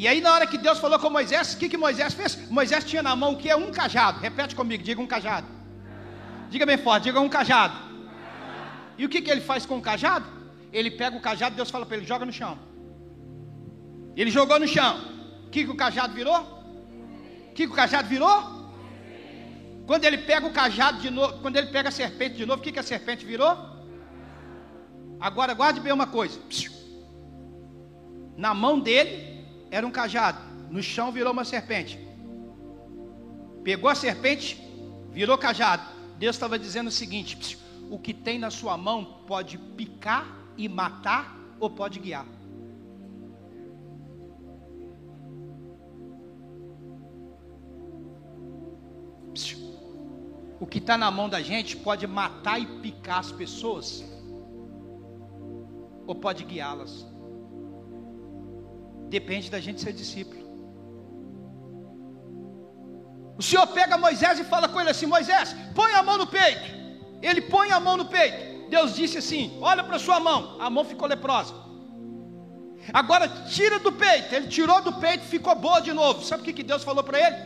[0.00, 2.50] E aí, na hora que Deus falou com Moisés, o que, que Moisés fez?
[2.50, 4.20] Moisés tinha na mão o que é um cajado.
[4.20, 5.46] Repete comigo, diga um cajado.
[6.50, 7.74] Diga bem forte, diga um cajado.
[8.98, 10.26] E o que, que ele faz com o cajado?
[10.70, 12.58] Ele pega o cajado, Deus fala para ele: joga no chão.
[14.14, 15.00] Ele jogou no chão.
[15.46, 16.40] O que, que o cajado virou?
[17.48, 18.70] O que, que o cajado virou?
[19.86, 22.62] Quando ele pega o cajado de novo, quando ele pega a serpente de novo, o
[22.62, 23.56] que, que a serpente virou?
[25.18, 26.38] Agora guarde bem uma coisa.
[28.36, 29.35] Na mão dele
[29.76, 30.38] era um cajado,
[30.70, 31.98] no chão virou uma serpente.
[33.62, 34.58] Pegou a serpente,
[35.10, 35.82] virou cajado.
[36.18, 37.58] Deus estava dizendo o seguinte:
[37.90, 42.24] o que tem na sua mão pode picar e matar ou pode guiar.
[50.58, 54.02] O que está na mão da gente pode matar e picar as pessoas,
[56.06, 57.15] ou pode guiá-las.
[59.08, 60.46] Depende da gente ser discípulo.
[63.38, 66.74] O Senhor pega Moisés e fala com ele assim: Moisés, põe a mão no peito.
[67.22, 68.68] Ele põe a mão no peito.
[68.70, 70.60] Deus disse assim: Olha para sua mão.
[70.60, 71.54] A mão ficou leprosa.
[72.92, 74.34] Agora tira do peito.
[74.34, 76.24] Ele tirou do peito, ficou boa de novo.
[76.24, 77.36] Sabe o que, que Deus falou para ele?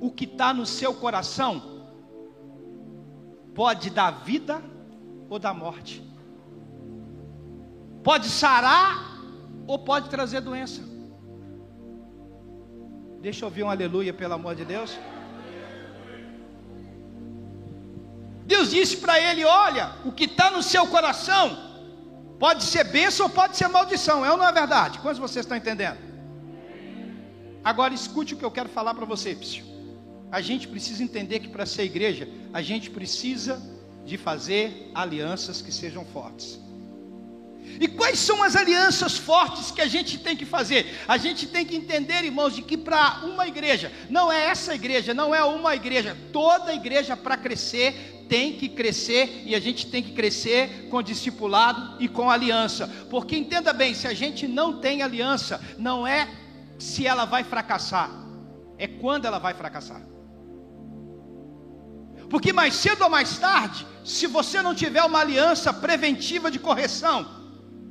[0.00, 1.62] O que está no seu coração
[3.54, 4.62] pode dar vida
[5.28, 6.02] ou dar morte.
[8.02, 9.11] Pode sarar
[9.72, 10.82] ou pode trazer doença.
[13.26, 14.90] Deixa eu ouvir um aleluia, pelo amor de Deus.
[18.52, 21.46] Deus disse para ele: Olha, o que está no seu coração
[22.38, 24.18] pode ser bênção ou pode ser maldição.
[24.26, 24.98] É ou não é verdade?
[24.98, 25.98] Quantos vocês estão entendendo?
[27.64, 29.64] Agora escute o que eu quero falar para você, psiu.
[30.30, 33.54] A gente precisa entender que para ser igreja, a gente precisa
[34.04, 36.60] de fazer alianças que sejam fortes.
[37.80, 41.00] E quais são as alianças fortes que a gente tem que fazer?
[41.08, 45.14] A gente tem que entender, irmãos, de que para uma igreja, não é essa igreja,
[45.14, 50.02] não é uma igreja, toda igreja para crescer tem que crescer e a gente tem
[50.02, 52.88] que crescer com discipulado e com aliança.
[53.10, 56.28] Porque entenda bem, se a gente não tem aliança, não é
[56.78, 58.10] se ela vai fracassar,
[58.78, 60.02] é quando ela vai fracassar.
[62.30, 67.41] Porque mais cedo ou mais tarde, se você não tiver uma aliança preventiva de correção,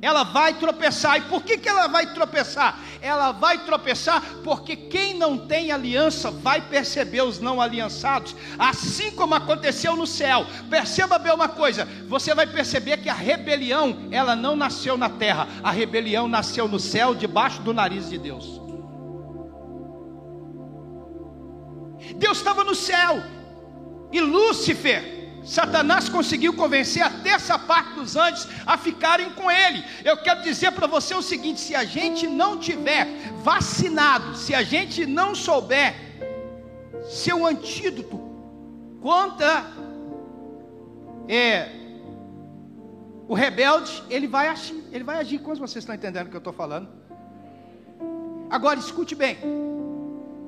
[0.02, 1.16] ela vai tropeçar.
[1.16, 2.76] E por que, que ela vai tropeçar?
[3.00, 9.36] Ela vai tropeçar porque quem não tem aliança vai perceber os não aliançados, assim como
[9.36, 10.44] aconteceu no céu.
[10.68, 15.46] Perceba bem uma coisa: você vai perceber que a rebelião, ela não nasceu na terra,
[15.62, 18.60] a rebelião nasceu no céu, debaixo do nariz de Deus.
[22.16, 23.22] Deus estava no céu,
[24.10, 29.84] e Lúcifer, Satanás conseguiu convencer a terça parte dos anjos a ficarem com ele.
[30.04, 33.06] Eu quero dizer para você o seguinte: se a gente não tiver
[33.42, 35.94] vacinado, se a gente não souber
[37.04, 38.20] seu antídoto
[39.00, 39.66] contra
[41.28, 41.68] é,
[43.26, 45.38] o rebelde, ele vai agir, ele vai agir.
[45.38, 46.88] Quantos vocês estão entendendo o que eu estou falando?
[48.48, 49.38] Agora escute bem.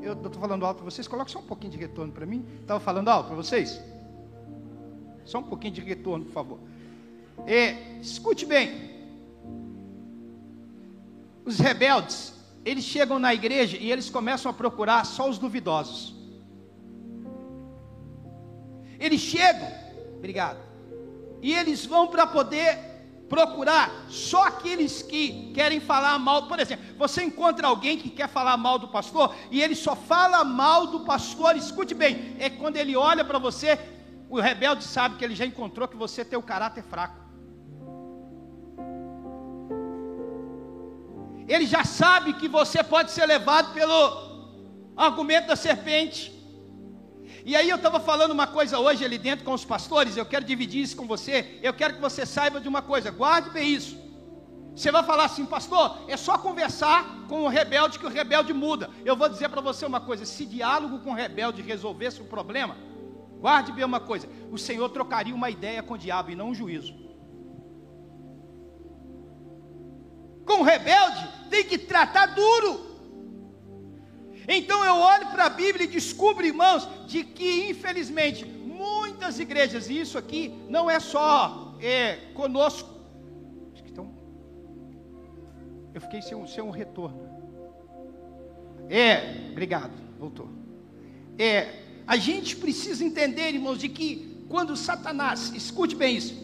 [0.01, 2.47] Eu estou falando alto para vocês, coloque só um pouquinho de retorno para mim.
[2.61, 3.81] Estava falando alto para vocês?
[5.25, 6.59] Só um pouquinho de retorno, por favor.
[7.47, 8.95] É, escute bem.
[11.45, 12.33] Os rebeldes,
[12.65, 16.15] eles chegam na igreja e eles começam a procurar só os duvidosos.
[18.99, 19.71] Eles chegam,
[20.17, 20.59] obrigado,
[21.43, 22.79] e eles vão para poder
[23.29, 26.47] procurar só aqueles que querem falar mal.
[26.47, 30.45] Por exemplo, você encontra alguém que quer falar mal do pastor e ele só fala
[30.45, 31.57] mal do pastor.
[31.57, 33.79] Escute bem, é quando ele olha para você
[34.39, 37.23] o rebelde sabe que ele já encontrou que você tem o caráter fraco.
[41.47, 43.99] Ele já sabe que você pode ser levado pelo
[44.97, 46.33] argumento da serpente.
[47.45, 50.45] E aí eu estava falando uma coisa hoje ali dentro com os pastores, eu quero
[50.45, 51.61] dividir isso com você.
[51.63, 53.97] Eu quero que você saiba de uma coisa, guarde bem isso.
[54.75, 58.91] Você vai falar assim, pastor, é só conversar com o rebelde que o rebelde muda.
[59.05, 62.77] Eu vou dizer para você uma coisa: se diálogo com o rebelde resolvesse o problema,
[63.45, 66.55] Guarde bem uma coisa: o Senhor trocaria uma ideia com o diabo e não um
[66.55, 66.95] juízo.
[70.47, 72.73] Com o rebelde, tem que tratar duro.
[74.49, 80.01] Então eu olho para a Bíblia e descubro, irmãos, de que infelizmente muitas igrejas, e
[80.01, 82.89] isso aqui não é só é, conosco,
[83.85, 84.07] então,
[85.93, 87.21] eu fiquei sem um, sem um retorno.
[88.89, 90.49] É, obrigado, voltou.
[91.39, 96.35] É, a gente precisa entender, irmãos, de que quando Satanás, escute bem isso,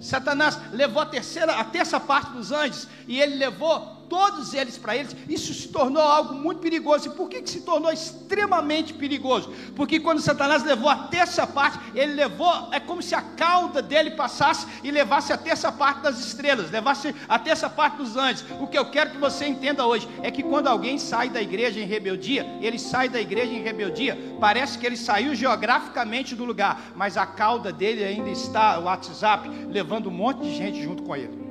[0.00, 4.96] Satanás levou a terceira, a terça parte dos anjos, e ele levou todos eles para
[4.96, 7.08] eles, isso se tornou algo muito perigoso.
[7.08, 9.52] E por que, que se tornou extremamente perigoso?
[9.76, 14.12] Porque quando Satanás levou a terça parte, ele levou, é como se a cauda dele
[14.12, 18.44] passasse e levasse a terça parte das estrelas, levasse a terça parte dos anjos.
[18.60, 21.80] O que eu quero que você entenda hoje é que quando alguém sai da igreja
[21.80, 26.92] em rebeldia, ele sai da igreja em rebeldia, parece que ele saiu geograficamente do lugar,
[26.94, 31.14] mas a cauda dele ainda está, o WhatsApp, levando um monte de gente junto com
[31.14, 31.47] ele.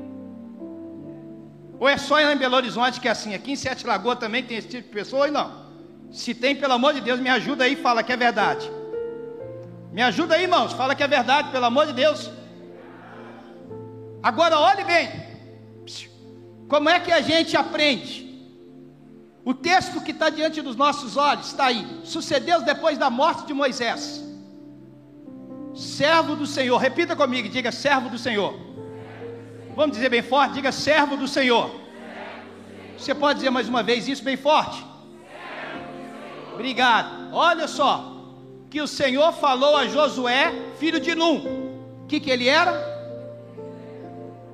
[1.79, 3.33] Ou é só em Belo Horizonte que é assim?
[3.33, 5.67] Aqui em Sete Lagoas também tem esse tipo de pessoa ou não?
[6.11, 8.69] Se tem, pelo amor de Deus, me ajuda aí, fala que é verdade.
[9.91, 12.31] Me ajuda aí, irmãos, fala que é verdade, pelo amor de Deus.
[14.23, 15.09] Agora olhe bem.
[16.67, 18.27] Como é que a gente aprende?
[19.45, 22.01] O texto que está diante dos nossos olhos está aí.
[22.03, 24.21] Sucedeu depois da morte de Moisés.
[25.73, 26.77] Servo do Senhor.
[26.77, 28.66] Repita comigo, diga servo do Senhor.
[29.77, 31.69] Vamos dizer bem forte, diga servo do Senhor.
[32.97, 34.83] Você pode dizer mais uma vez isso bem forte?
[36.51, 37.31] Obrigado.
[37.31, 37.91] Olha só,
[38.71, 41.37] que o Senhor falou a Josué, filho de Num.
[42.01, 42.73] O que, que ele era?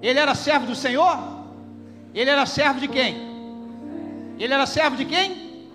[0.01, 1.17] Ele era servo do Senhor?
[2.13, 3.15] Ele era servo de quem?
[4.37, 5.69] Ele era servo de quem?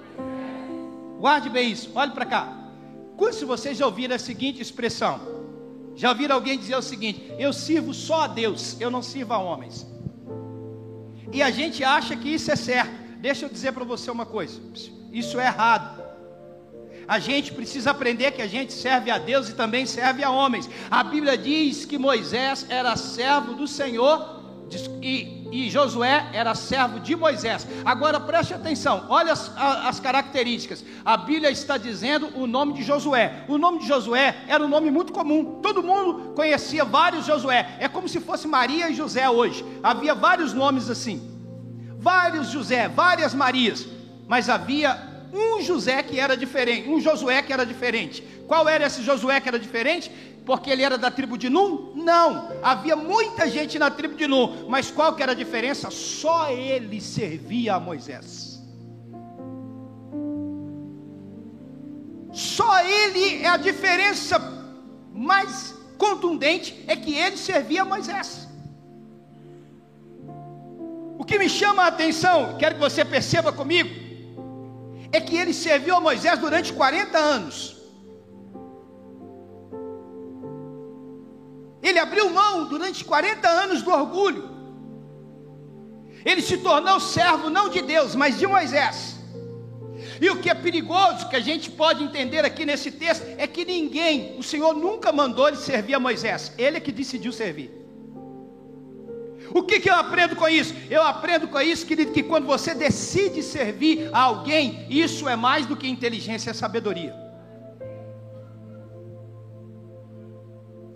[1.18, 2.53] Guarde bem isso, olhe para cá.
[3.16, 5.38] Quantos de vocês ouviram a seguinte expressão?
[5.99, 9.38] Já ouviram alguém dizer o seguinte: Eu sirvo só a Deus, eu não sirvo a
[9.38, 9.84] homens.
[11.32, 12.92] E a gente acha que isso é certo.
[13.18, 14.61] Deixa eu dizer para você uma coisa:
[15.12, 16.07] isso é errado.
[17.09, 20.70] A gente precisa aprender que a gente serve a Deus e também serve a homens.
[20.88, 24.38] A Bíblia diz que Moisés era servo do Senhor
[25.03, 27.66] e, e Josué era servo de Moisés.
[27.84, 30.84] Agora preste atenção, olha as, as, características.
[31.05, 33.44] A Bíblia está dizendo o nome de Josué.
[33.49, 35.61] O nome de Josué era um nome muito comum.
[35.62, 37.76] Todo mundo conhecia vários Josué.
[37.78, 39.64] É como se fosse Maria e José hoje.
[39.82, 41.20] Havia vários nomes assim.
[41.99, 43.86] Vários José, várias Marias.
[44.26, 48.22] Mas havia um José que era diferente, um Josué que era diferente.
[48.49, 50.11] Qual era esse Josué que era diferente?
[50.46, 51.92] Porque ele era da tribo de Num?
[51.94, 55.90] Não, havia muita gente na tribo de Num, mas qual que era a diferença?
[55.90, 58.59] Só ele servia a Moisés.
[62.32, 64.40] Só ele é a diferença
[65.12, 68.49] mais contundente é que ele servia a Moisés.
[71.18, 73.90] O que me chama a atenção, quero que você perceba comigo,
[75.12, 77.77] é que ele serviu a Moisés durante 40 anos.
[81.82, 84.50] Ele abriu mão durante 40 anos do orgulho.
[86.24, 89.16] Ele se tornou servo não de Deus, mas de Moisés.
[90.20, 93.64] E o que é perigoso, que a gente pode entender aqui nesse texto, é que
[93.64, 97.70] ninguém, o Senhor nunca mandou ele servir a Moisés, ele é que decidiu servir.
[99.50, 100.74] O que, que eu aprendo com isso?
[100.90, 105.64] Eu aprendo com isso, querido, que quando você decide servir a alguém, isso é mais
[105.64, 107.27] do que inteligência, é sabedoria.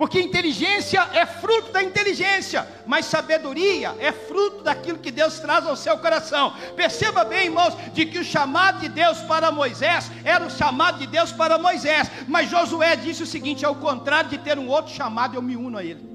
[0.03, 5.77] Porque inteligência é fruto da inteligência, mas sabedoria é fruto daquilo que Deus traz ao
[5.77, 6.53] seu coração.
[6.75, 11.07] Perceba bem, irmãos, de que o chamado de Deus para Moisés era o chamado de
[11.07, 15.37] Deus para Moisés, mas Josué disse o seguinte: ao contrário de ter um outro chamado,
[15.37, 16.12] eu me uno a ele.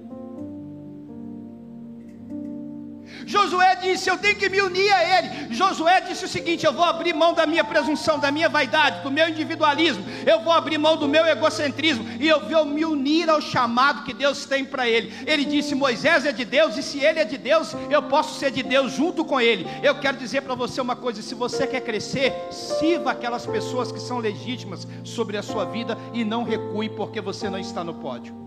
[3.28, 5.54] Josué disse: Eu tenho que me unir a ele.
[5.54, 9.12] Josué disse o seguinte: Eu vou abrir mão da minha presunção, da minha vaidade, do
[9.12, 13.42] meu individualismo, eu vou abrir mão do meu egocentrismo e eu vou me unir ao
[13.42, 15.14] chamado que Deus tem para ele.
[15.26, 18.50] Ele disse: Moisés é de Deus e se ele é de Deus, eu posso ser
[18.50, 19.68] de Deus junto com ele.
[19.84, 24.00] Eu quero dizer para você uma coisa: se você quer crescer, sirva aquelas pessoas que
[24.00, 28.47] são legítimas sobre a sua vida e não recue porque você não está no pódio.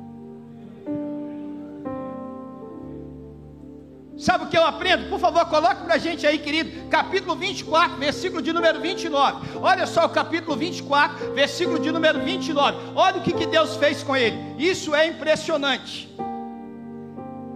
[4.21, 5.09] Sabe o que eu aprendo?
[5.09, 6.91] Por favor, coloque para a gente aí, querido.
[6.91, 9.59] Capítulo 24, versículo de número 29.
[9.63, 12.93] Olha só o capítulo 24, versículo de número 29.
[12.95, 14.37] Olha o que, que Deus fez com ele.
[14.59, 16.07] Isso é impressionante.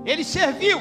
[0.07, 0.81] Ele serviu.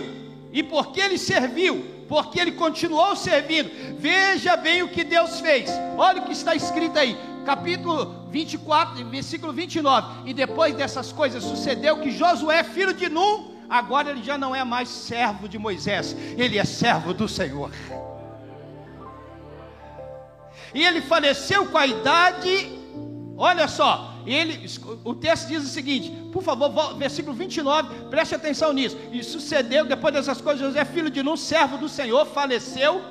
[0.53, 3.69] E porque ele serviu, porque ele continuou servindo.
[3.99, 5.69] Veja bem o que Deus fez.
[5.97, 7.17] Olha o que está escrito aí.
[7.45, 10.29] Capítulo 24, versículo 29.
[10.29, 14.63] E depois dessas coisas sucedeu que Josué, filho de Num, agora ele já não é
[14.63, 17.71] mais servo de Moisés, ele é servo do Senhor.
[20.75, 22.69] E ele faleceu com a idade,
[23.35, 24.67] olha só, ele,
[25.03, 28.95] o texto diz o seguinte, por favor, versículo 29, preste atenção nisso.
[29.11, 33.01] E sucedeu, depois dessas coisas, José, filho de Num, servo do Senhor, faleceu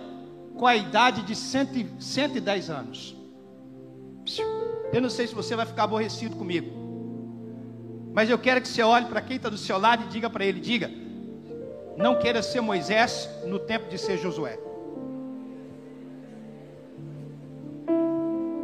[0.57, 3.17] com a idade de 110 anos.
[4.93, 6.82] Eu não sei se você vai ficar aborrecido comigo.
[8.13, 10.45] Mas eu quero que você olhe para quem está do seu lado e diga para
[10.45, 10.91] ele: diga,
[11.97, 14.59] não queira ser Moisés no tempo de ser Josué.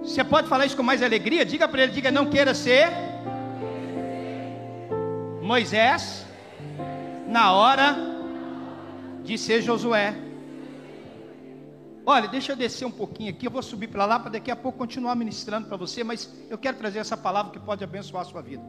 [0.03, 1.44] Você pode falar isso com mais alegria?
[1.44, 2.88] Diga para ele: diga, não queira ser
[5.42, 6.26] Moisés
[7.26, 7.96] na hora
[9.22, 10.14] de ser Josué.
[12.05, 14.57] Olha, deixa eu descer um pouquinho aqui, eu vou subir para lá para daqui a
[14.57, 18.24] pouco continuar ministrando para você, mas eu quero trazer essa palavra que pode abençoar a
[18.24, 18.62] sua vida.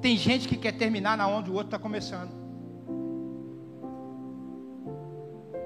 [0.00, 2.30] Tem gente que quer terminar na onde o outro está começando.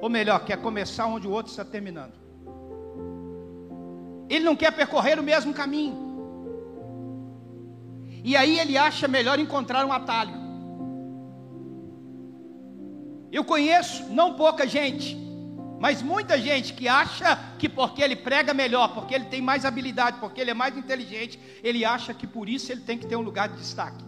[0.00, 2.12] Ou melhor, quer começar onde o outro está terminando.
[4.28, 6.04] Ele não quer percorrer o mesmo caminho.
[8.22, 10.34] E aí ele acha melhor encontrar um atalho.
[13.30, 15.16] Eu conheço não pouca gente,
[15.80, 20.18] mas muita gente que acha que porque ele prega melhor, porque ele tem mais habilidade,
[20.20, 23.22] porque ele é mais inteligente, ele acha que por isso ele tem que ter um
[23.22, 24.03] lugar de destaque.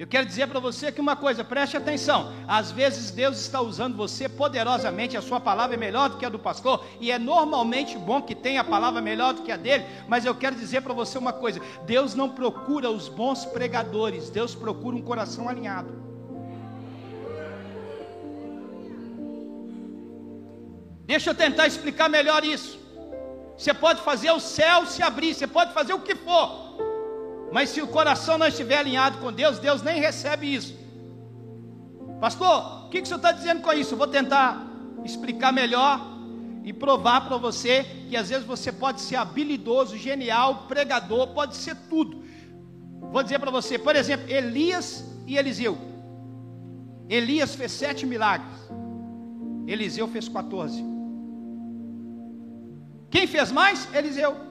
[0.00, 2.32] Eu quero dizer para você aqui uma coisa, preste atenção.
[2.48, 6.30] Às vezes Deus está usando você poderosamente, a sua palavra é melhor do que a
[6.30, 9.84] do pastor, e é normalmente bom que tenha a palavra melhor do que a dele,
[10.08, 14.54] mas eu quero dizer para você uma coisa: Deus não procura os bons pregadores, Deus
[14.54, 15.92] procura um coração alinhado.
[21.04, 22.80] Deixa eu tentar explicar melhor isso.
[23.54, 26.89] Você pode fazer o céu se abrir, você pode fazer o que for,
[27.52, 30.78] mas se o coração não estiver alinhado com Deus, Deus nem recebe isso.
[32.20, 33.94] Pastor, o que, que o senhor está dizendo com isso?
[33.94, 34.66] Eu vou tentar
[35.04, 36.00] explicar melhor
[36.62, 41.74] e provar para você que às vezes você pode ser habilidoso, genial, pregador, pode ser
[41.88, 42.22] tudo.
[43.10, 45.78] Vou dizer para você, por exemplo, Elias e Eliseu.
[47.08, 48.70] Elias fez sete milagres,
[49.66, 50.84] Eliseu fez 14.
[53.10, 53.92] Quem fez mais?
[53.92, 54.49] Eliseu.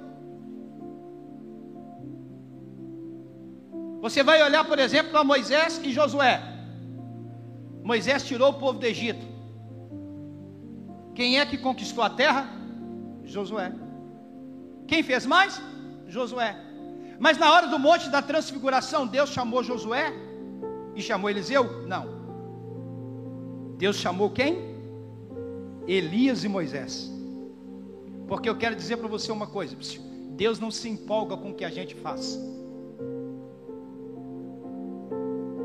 [4.01, 6.41] Você vai olhar, por exemplo, para Moisés e Josué.
[7.83, 9.25] Moisés tirou o povo do Egito.
[11.13, 12.49] Quem é que conquistou a terra?
[13.25, 13.73] Josué.
[14.87, 15.61] Quem fez mais?
[16.07, 16.55] Josué.
[17.19, 20.13] Mas na hora do monte da transfiguração, Deus chamou Josué
[20.95, 21.85] e chamou Eliseu?
[21.85, 22.19] Não.
[23.77, 24.57] Deus chamou quem?
[25.87, 27.11] Elias e Moisés.
[28.27, 29.75] Porque eu quero dizer para você uma coisa:
[30.31, 32.39] Deus não se empolga com o que a gente faz.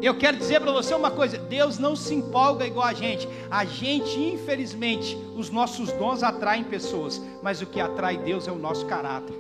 [0.02, 3.28] Eu quero dizer para você uma coisa: Deus não se empolga igual a gente.
[3.50, 8.58] A gente, infelizmente, os nossos dons atraem pessoas, mas o que atrai Deus é o
[8.58, 9.34] nosso caráter.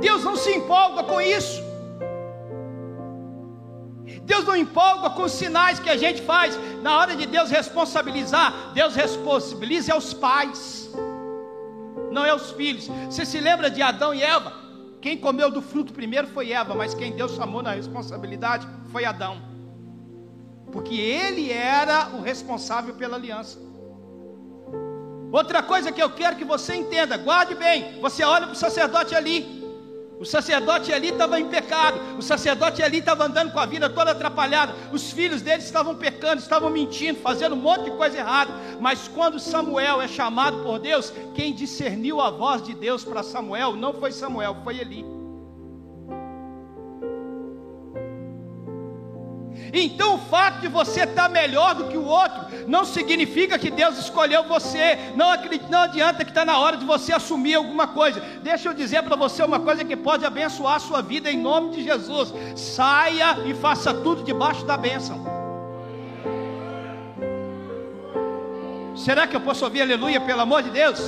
[0.00, 1.64] Deus não se empolga com isso.
[4.22, 6.58] Deus não empolga com os sinais que a gente faz.
[6.82, 10.90] Na hora de Deus responsabilizar, Deus responsabiliza aos pais,
[12.10, 12.88] não é os filhos.
[13.08, 14.65] Você se lembra de Adão e Eva?
[15.06, 19.40] Quem comeu do fruto primeiro foi Eva, mas quem Deus chamou na responsabilidade foi Adão.
[20.72, 23.56] Porque ele era o responsável pela aliança.
[25.30, 28.00] Outra coisa que eu quero que você entenda, guarde bem.
[28.00, 29.65] Você olha para o sacerdote ali.
[30.18, 32.00] O sacerdote ali estava em pecado.
[32.18, 34.74] O sacerdote ali estava andando com a vida toda atrapalhada.
[34.92, 38.52] Os filhos dele estavam pecando, estavam mentindo, fazendo um monte de coisa errada.
[38.80, 43.76] Mas quando Samuel é chamado por Deus, quem discerniu a voz de Deus para Samuel
[43.76, 45.15] não foi Samuel, foi Eli.
[49.84, 53.98] Então o fato de você estar melhor do que o outro não significa que Deus
[53.98, 55.12] escolheu você.
[55.14, 55.26] Não,
[55.68, 58.20] não adianta que está na hora de você assumir alguma coisa.
[58.42, 61.76] Deixa eu dizer para você uma coisa que pode abençoar a sua vida em nome
[61.76, 62.32] de Jesus.
[62.56, 65.24] Saia e faça tudo debaixo da bênção.
[68.96, 70.98] Será que eu posso ouvir aleluia, pelo amor de Deus?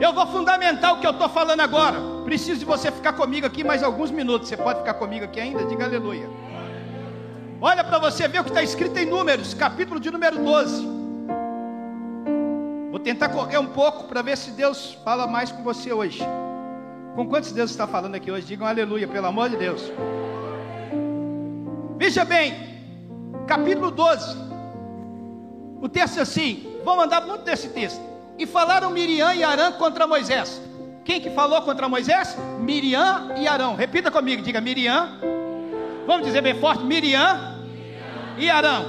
[0.00, 1.98] Eu vou fundamentar o que eu estou falando agora.
[2.24, 4.48] Preciso de você ficar comigo aqui mais alguns minutos.
[4.48, 5.64] Você pode ficar comigo aqui ainda?
[5.66, 6.47] Diga aleluia.
[7.60, 10.86] Olha para você ver o que está escrito em Números, capítulo de número 12.
[12.88, 16.20] Vou tentar correr um pouco para ver se Deus fala mais com você hoje.
[17.16, 18.46] Com quantos Deus está falando aqui hoje?
[18.46, 19.82] Digam aleluia, pelo amor de Deus.
[21.96, 22.54] Veja bem,
[23.48, 24.36] capítulo 12.
[25.80, 28.00] O texto é assim, vamos andar muito desse texto.
[28.38, 30.62] E falaram Miriam e Arã contra Moisés.
[31.04, 32.36] Quem que falou contra Moisés?
[32.60, 33.74] Miriam e Arão.
[33.74, 35.37] Repita comigo, diga Miriam
[36.08, 38.38] Vamos dizer bem forte: Miriam, Miriam.
[38.38, 38.82] e Arão.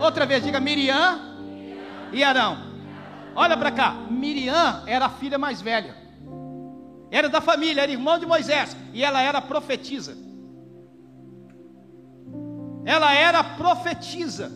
[0.00, 1.78] Outra vez, diga Miriam, Miriam.
[2.12, 2.58] e Arão.
[3.36, 5.94] Olha para cá: Miriam era a filha mais velha,
[7.12, 10.16] era da família, era irmã de Moisés, e ela era profetisa.
[12.84, 14.50] Ela era profetisa.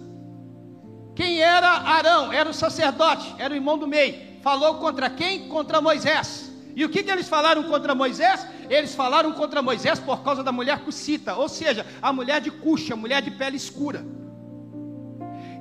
[1.14, 2.32] Quem era Arão?
[2.32, 4.43] Era o sacerdote, era o irmão do meio.
[4.43, 5.49] Falou contra quem?
[5.49, 6.53] Contra Moisés.
[6.77, 8.47] E o que, que eles falaram contra Moisés?
[8.68, 12.93] Eles falaram contra Moisés por causa da mulher cucita, ou seja, a mulher de cuxa,
[12.93, 14.05] a mulher de pele escura.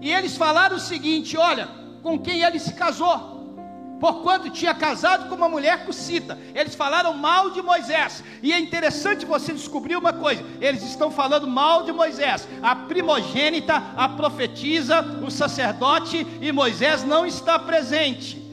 [0.01, 1.69] E eles falaram o seguinte: olha,
[2.03, 6.37] com quem ele se casou, porquanto tinha casado com uma mulher cucita.
[6.53, 8.21] Eles falaram mal de Moisés.
[8.43, 13.81] E é interessante você descobrir uma coisa: eles estão falando mal de Moisés, a primogênita,
[13.95, 18.44] a profetisa, o sacerdote, e Moisés não está presente.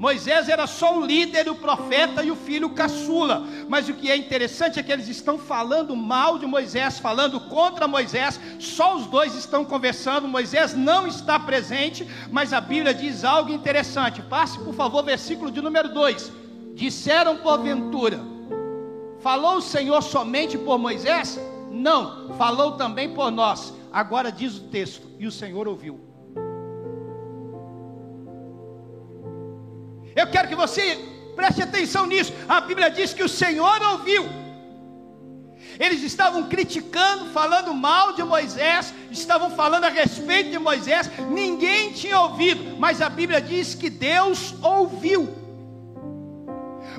[0.00, 3.46] Moisés era só o líder, o profeta e o filho caçula.
[3.68, 7.86] Mas o que é interessante é que eles estão falando mal de Moisés, falando contra
[7.86, 8.40] Moisés.
[8.58, 10.26] Só os dois estão conversando.
[10.26, 14.22] Moisés não está presente, mas a Bíblia diz algo interessante.
[14.22, 16.32] Passe, por favor, versículo de número 2.
[16.74, 18.20] Disseram porventura:
[19.20, 21.38] Falou o Senhor somente por Moisés?
[21.70, 23.74] Não, falou também por nós.
[23.92, 26.09] Agora diz o texto: E o Senhor ouviu.
[30.14, 30.98] Eu quero que você
[31.34, 32.32] preste atenção nisso.
[32.48, 34.28] A Bíblia diz que o Senhor ouviu.
[35.78, 42.20] Eles estavam criticando, falando mal de Moisés, estavam falando a respeito de Moisés, ninguém tinha
[42.20, 45.40] ouvido, mas a Bíblia diz que Deus ouviu.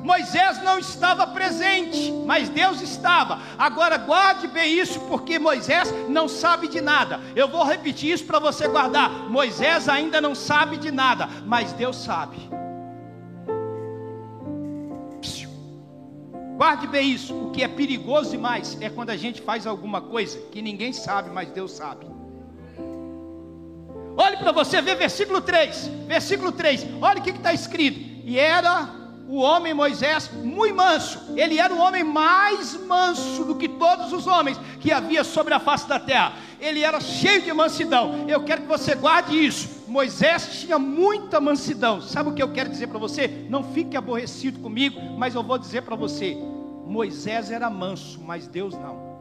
[0.03, 3.39] Moisés não estava presente, mas Deus estava.
[3.57, 7.19] Agora guarde bem isso, porque Moisés não sabe de nada.
[7.35, 9.29] Eu vou repetir isso para você guardar.
[9.29, 12.60] Moisés ainda não sabe de nada, mas Deus sabe.
[16.61, 17.33] Guarde bem isso.
[17.33, 21.31] O que é perigoso demais é quando a gente faz alguma coisa que ninguém sabe,
[21.31, 22.05] mas Deus sabe.
[24.15, 25.89] Olhe para você ver versículo 3.
[26.05, 26.85] Versículo 3.
[27.01, 27.99] Olha o que está escrito.
[28.23, 28.87] E era
[29.27, 31.19] o homem Moisés muito manso.
[31.35, 35.59] Ele era o homem mais manso do que todos os homens que havia sobre a
[35.59, 36.33] face da terra.
[36.59, 38.25] Ele era cheio de mansidão.
[38.27, 39.80] Eu quero que você guarde isso.
[39.91, 41.99] Moisés tinha muita mansidão.
[42.01, 43.27] Sabe o que eu quero dizer para você?
[43.49, 46.33] Não fique aborrecido comigo, mas eu vou dizer para você:
[46.85, 49.11] Moisés era manso, mas Deus não.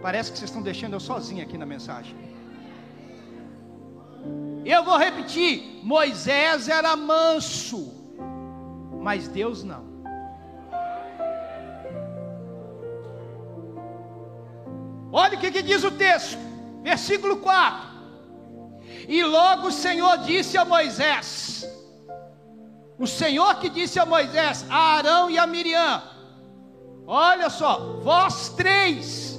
[0.00, 2.14] Parece que vocês estão deixando eu sozinho aqui na mensagem.
[4.64, 7.92] Eu vou repetir: Moisés era manso,
[9.00, 9.93] mas Deus não.
[15.44, 16.38] Que, que diz o texto,
[16.82, 17.94] versículo 4.
[19.08, 21.68] E logo o Senhor disse a Moisés:
[22.98, 26.02] O Senhor que disse a Moisés, a Arão e a Miriam:
[27.06, 29.38] Olha só, vós três,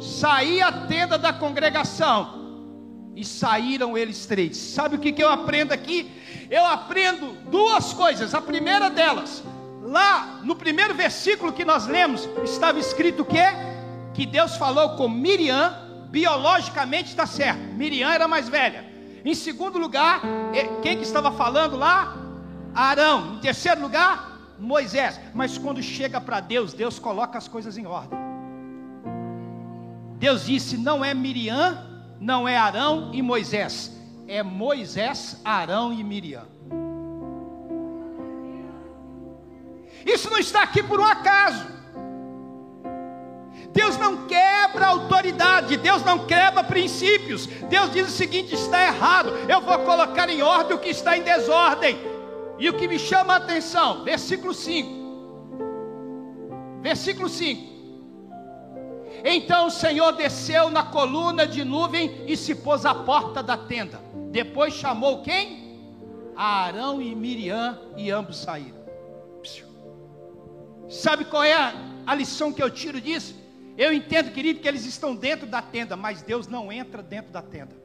[0.00, 2.34] saí a tenda da congregação.
[3.14, 4.58] E saíram eles três.
[4.58, 6.12] Sabe o que, que eu aprendo aqui?
[6.50, 8.34] Eu aprendo duas coisas.
[8.34, 9.42] A primeira delas,
[9.82, 13.75] lá no primeiro versículo que nós lemos, estava escrito o quê?
[14.16, 15.74] Que Deus falou com Miriam,
[16.08, 17.60] biologicamente está certo.
[17.74, 18.82] Miriam era mais velha.
[19.22, 20.22] Em segundo lugar,
[20.82, 22.16] quem que estava falando lá?
[22.74, 23.34] Arão.
[23.34, 25.20] Em terceiro lugar, Moisés.
[25.34, 28.18] Mas quando chega para Deus, Deus coloca as coisas em ordem.
[30.18, 31.86] Deus disse: não é Miriam,
[32.18, 33.94] não é Arão e Moisés,
[34.26, 36.46] é Moisés, Arão e Miriam.
[40.06, 41.75] Isso não está aqui por um acaso.
[43.76, 47.46] Deus não quebra autoridade, Deus não quebra princípios.
[47.46, 51.22] Deus diz o seguinte: está errado, eu vou colocar em ordem o que está em
[51.22, 51.98] desordem.
[52.58, 54.88] E o que me chama a atenção, versículo 5.
[56.80, 57.76] Versículo 5.
[59.22, 64.00] Então o Senhor desceu na coluna de nuvem e se pôs à porta da tenda.
[64.30, 65.66] Depois chamou quem?
[66.34, 68.86] Arão e Miriam, e ambos saíram.
[70.88, 71.74] Sabe qual é a,
[72.06, 73.45] a lição que eu tiro disso?
[73.76, 77.42] Eu entendo, querido, que eles estão dentro da tenda, mas Deus não entra dentro da
[77.42, 77.76] tenda.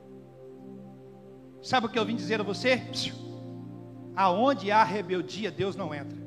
[1.61, 2.81] Sabe o que eu vim dizer a você?
[4.15, 6.17] Aonde há rebeldia, Deus não entra.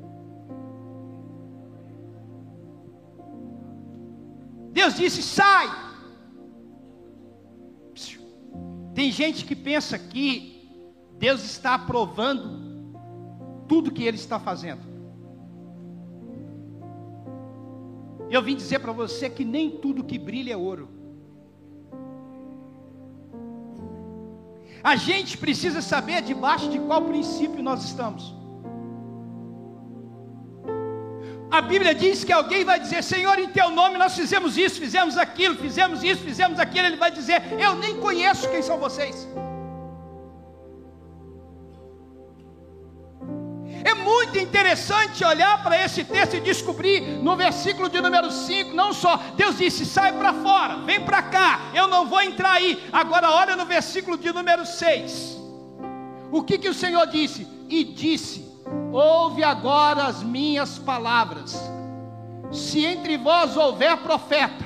[4.71, 5.67] Deus disse: sai.
[8.93, 10.69] Tem gente que pensa que
[11.17, 12.95] Deus está aprovando
[13.67, 14.94] tudo que Ele está fazendo.
[18.29, 20.89] Eu vim dizer para você que nem tudo que brilha é ouro.
[24.83, 28.33] A gente precisa saber debaixo de qual princípio nós estamos.
[31.49, 35.17] A Bíblia diz que alguém vai dizer: Senhor, em teu nome nós fizemos isso, fizemos
[35.17, 36.87] aquilo, fizemos isso, fizemos aquilo.
[36.87, 39.27] Ele vai dizer: Eu nem conheço quem são vocês.
[44.65, 49.59] Interessante olhar para esse texto e descobrir no versículo de número 5, não só, Deus
[49.59, 52.83] disse: sai para fora, vem para cá, eu não vou entrar aí.
[52.91, 55.39] Agora, olha no versículo de número 6.
[56.31, 57.47] O que, que o Senhor disse?
[57.69, 58.43] E disse:
[58.91, 61.55] Ouve agora as minhas palavras.
[62.51, 64.65] Se entre vós houver profeta,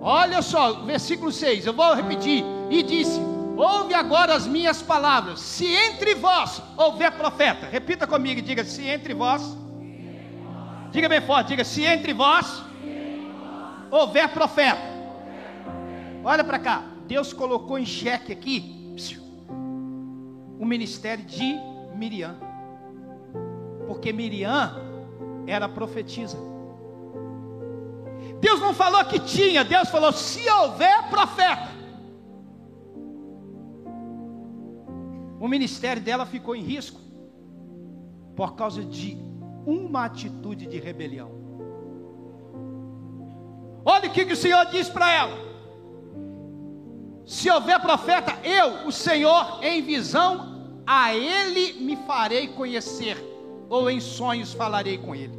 [0.00, 2.44] olha só, versículo 6, eu vou repetir.
[2.70, 3.20] E disse:
[3.56, 5.40] Ouve agora as minhas palavras.
[5.40, 9.42] Se entre vós houver profeta, repita comigo e diga: se entre vós,
[10.90, 12.62] diga bem forte, diga: se entre vós
[13.90, 14.80] houver profeta.
[16.24, 16.84] Olha para cá.
[17.06, 18.94] Deus colocou em xeque aqui
[20.58, 21.56] o ministério de
[21.94, 22.36] Miriam.
[23.86, 24.74] Porque Miriam
[25.46, 26.38] era profetisa.
[28.40, 31.81] Deus não falou que tinha, Deus falou: se houver profeta.
[35.42, 37.00] O ministério dela ficou em risco
[38.36, 39.18] por causa de
[39.66, 41.32] uma atitude de rebelião.
[43.84, 45.36] Olha o que, que o Senhor diz para ela:
[47.26, 53.16] se houver profeta, eu, o Senhor, em visão, a ele me farei conhecer,
[53.68, 55.36] ou em sonhos falarei com ele.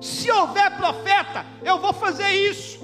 [0.00, 2.80] Se houver profeta, eu vou fazer isso.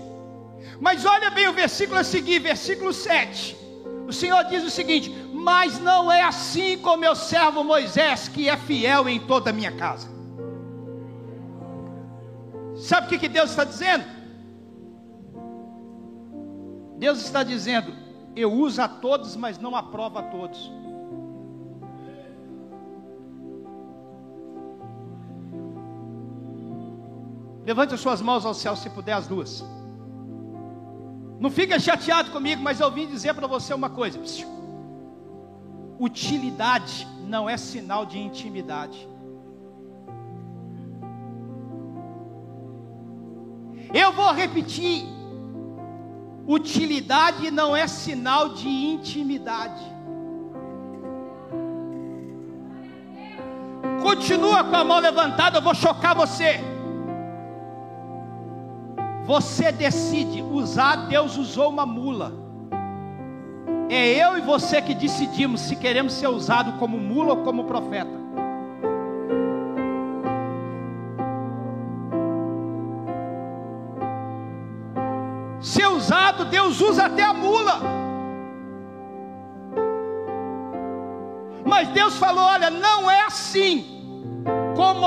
[0.80, 3.65] Mas olha bem o versículo a seguir, versículo 7.
[4.06, 8.56] O Senhor diz o seguinte: Mas não é assim com meu servo Moisés, que é
[8.56, 10.08] fiel em toda a minha casa.
[12.76, 14.04] Sabe o que, que Deus está dizendo?
[16.98, 17.92] Deus está dizendo:
[18.34, 20.70] Eu uso a todos, mas não aprovo a todos.
[27.64, 29.64] Levante as suas mãos ao céu, se puder, as duas.
[31.38, 34.18] Não fica chateado comigo, mas eu vim dizer para você uma coisa.
[35.98, 39.08] Utilidade não é sinal de intimidade.
[43.92, 45.04] Eu vou repetir.
[46.46, 49.84] Utilidade não é sinal de intimidade.
[54.00, 56.75] Continua com a mão levantada, eu vou chocar você.
[59.26, 62.32] Você decide usar, Deus usou uma mula.
[63.88, 68.24] É eu e você que decidimos se queremos ser usado como mula ou como profeta.
[75.60, 77.80] Ser usado, Deus usa até a mula.
[81.64, 83.84] Mas Deus falou: olha, não é assim.
[84.76, 85.04] Como,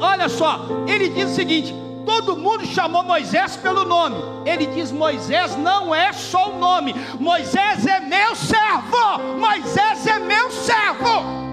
[0.00, 4.16] olha só, ele diz o seguinte: todo mundo chamou Moisés pelo nome.
[4.44, 9.38] Ele diz: Moisés não é só o nome, Moisés é meu servo.
[9.38, 11.44] Moisés é meu servo.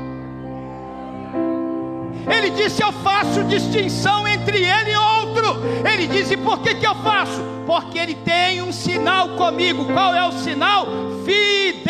[2.30, 5.62] Ele disse: Eu faço distinção entre ele e outro.
[5.92, 7.42] Ele disse: Por que, que eu faço?
[7.66, 9.86] Porque ele tem um sinal comigo.
[9.86, 10.86] Qual é o sinal?
[11.26, 11.82] Fidelidade.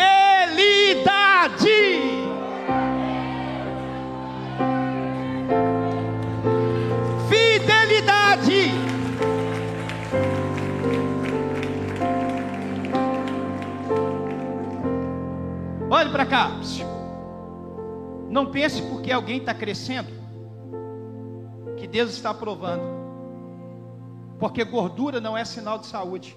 [15.92, 16.50] Olhe para cá.
[18.30, 20.08] Não pense porque alguém está crescendo
[21.76, 22.82] que Deus está aprovando.
[24.40, 26.34] Porque gordura não é sinal de saúde.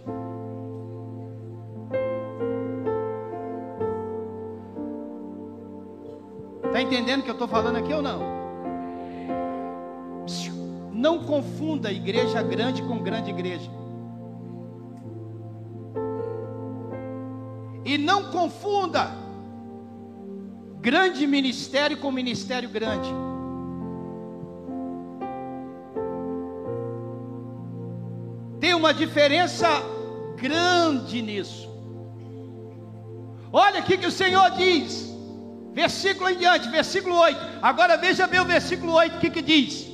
[6.66, 8.20] Está entendendo o que eu estou falando aqui ou não?
[10.92, 13.72] Não confunda igreja grande com grande igreja.
[17.86, 19.24] E não confunda
[20.86, 23.10] grande ministério com ministério grande.
[28.60, 29.68] Tem uma diferença
[30.36, 31.68] grande nisso.
[33.52, 35.12] Olha aqui que o Senhor diz,
[35.74, 37.40] versículo em diante, versículo 8.
[37.64, 39.88] Agora veja bem o versículo 8, o que, que diz?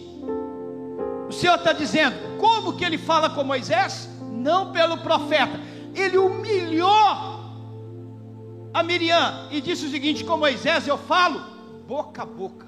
[1.30, 4.10] O Senhor está dizendo, como que ele fala com Moisés?
[4.30, 5.58] Não pelo profeta,
[5.96, 7.31] ele humilhou
[8.74, 11.40] a Miriam e disse o seguinte: com Moisés eu falo
[11.88, 12.68] boca a boca.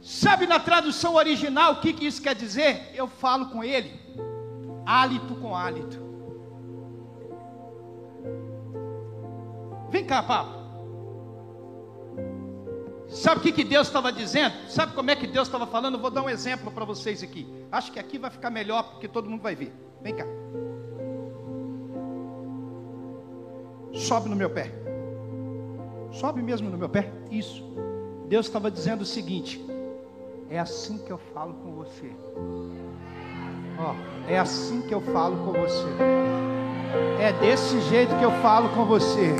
[0.00, 2.90] Sabe na tradução original o que, que isso quer dizer?
[2.94, 3.92] Eu falo com ele,
[4.86, 6.10] hálito com hálito.
[9.90, 10.60] Vem cá, Pablo.
[13.08, 14.54] Sabe o que, que Deus estava dizendo?
[14.68, 15.98] Sabe como é que Deus estava falando?
[15.98, 17.46] Vou dar um exemplo para vocês aqui.
[17.70, 19.74] Acho que aqui vai ficar melhor porque todo mundo vai ver.
[20.00, 20.24] Vem cá.
[23.92, 24.70] Sobe no meu pé.
[26.12, 27.10] Sobe mesmo no meu pé.
[27.30, 27.64] Isso.
[28.28, 29.64] Deus estava dizendo o seguinte:
[30.48, 32.10] é assim que eu falo com você.
[33.78, 33.94] Ó,
[34.28, 35.88] é assim que eu falo com você.
[37.20, 39.34] É desse jeito que eu falo com você.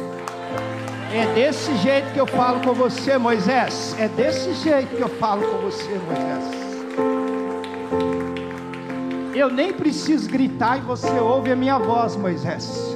[1.12, 3.96] É desse jeito que eu falo com você, Moisés.
[3.98, 6.60] É desse jeito que eu falo com você, Moisés.
[9.34, 12.89] Eu nem preciso gritar e você ouve a minha voz, Moisés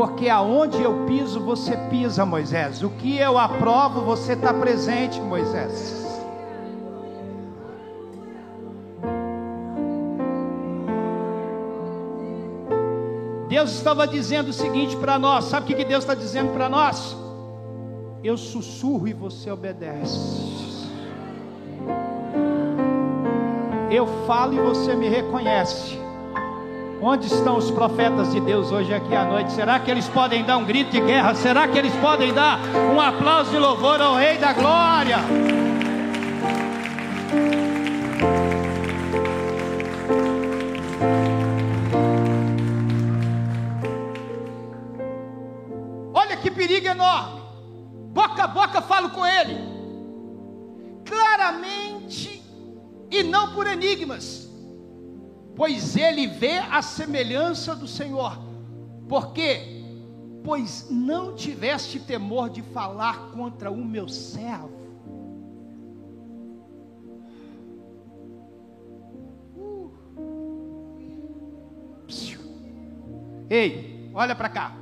[0.00, 2.82] porque aonde eu piso, você pisa, Moisés.
[2.82, 6.06] O que eu aprovo, você está presente, Moisés.
[13.46, 17.14] Deus estava dizendo o seguinte para nós: sabe o que Deus está dizendo para nós?
[18.24, 20.88] Eu sussurro e você obedece.
[23.90, 26.09] Eu falo e você me reconhece.
[27.02, 29.52] Onde estão os profetas de Deus hoje aqui à noite?
[29.52, 31.34] Será que eles podem dar um grito de guerra?
[31.34, 32.60] Será que eles podem dar
[32.94, 35.16] um aplauso de louvor ao Rei da Glória?
[46.12, 47.40] Olha que perigo enorme.
[48.12, 49.56] Boca a boca falo com ele.
[51.06, 52.42] Claramente
[53.10, 54.39] e não por enigmas
[55.60, 58.40] pois ele vê a semelhança do Senhor.
[59.06, 59.84] Por quê?
[60.42, 64.70] Pois não tiveste temor de falar contra o meu servo.
[69.54, 69.92] Uh.
[73.50, 74.74] Ei, olha para cá.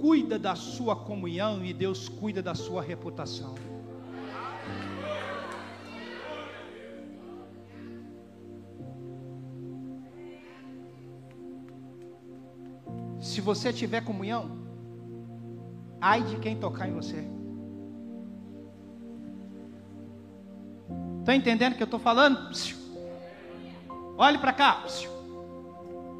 [0.00, 3.54] Cuida da sua comunhão e Deus cuida da sua reputação.
[13.36, 14.50] Se você tiver comunhão,
[16.00, 17.22] ai de quem tocar em você.
[21.20, 22.50] Está entendendo o que eu estou falando?
[24.16, 24.82] Olhe para cá.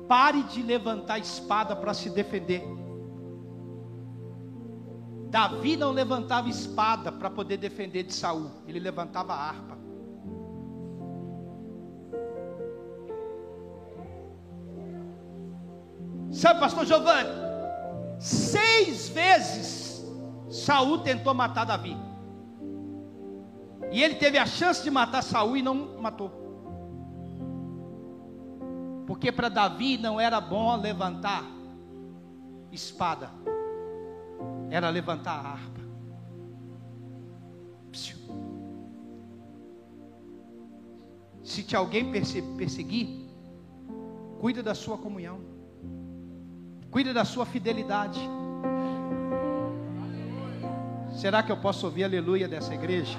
[0.07, 2.63] Pare de levantar a espada para se defender.
[5.31, 9.76] Davi não levantava espada para poder defender de Saul, ele levantava harpa.
[16.37, 17.31] Sabe, pastor Giovanni?
[18.21, 20.05] Seis vezes
[20.51, 21.97] Saul tentou matar Davi.
[23.91, 26.31] E ele teve a chance de matar Saul e não matou.
[29.07, 31.43] Porque para Davi não era bom levantar
[32.71, 33.31] espada.
[34.69, 35.81] Era levantar a harpa.
[41.43, 42.13] Se te alguém
[42.59, 43.27] perseguir,
[44.39, 45.56] cuida da sua comunhão.
[46.97, 48.19] Cuide da sua fidelidade.
[51.13, 53.19] Será que eu posso ouvir aleluia dessa igreja?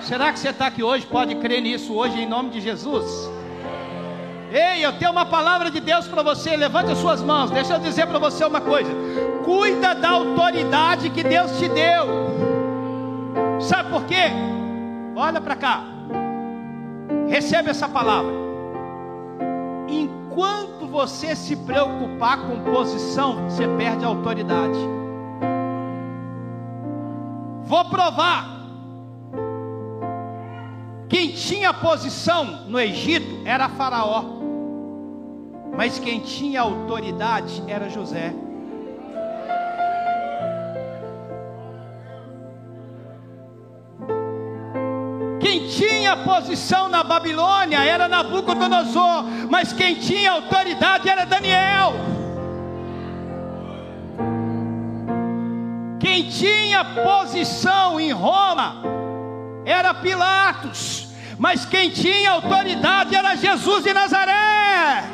[0.00, 1.06] Será que você está aqui hoje?
[1.06, 3.30] Pode crer nisso hoje em nome de Jesus?
[4.50, 6.56] Ei, eu tenho uma palavra de Deus para você.
[6.56, 7.52] Levante as suas mãos.
[7.52, 8.90] Deixa eu dizer para você uma coisa.
[9.44, 13.60] Cuida da autoridade que Deus te deu.
[13.60, 14.24] Sabe por quê?
[15.14, 15.84] Olha para cá.
[17.28, 18.32] Recebe essa palavra.
[19.86, 24.78] Enquanto você se preocupar com posição, você perde a autoridade.
[27.64, 28.56] Vou provar.
[31.08, 34.24] Quem tinha posição no Egito era Faraó,
[35.76, 38.34] mas quem tinha autoridade era José.
[45.56, 51.94] Quem tinha posição na Babilônia era Nabucodonosor, mas quem tinha autoridade era Daniel.
[55.98, 58.82] Quem tinha posição em Roma
[59.64, 65.04] era Pilatos, mas quem tinha autoridade era Jesus de Nazaré.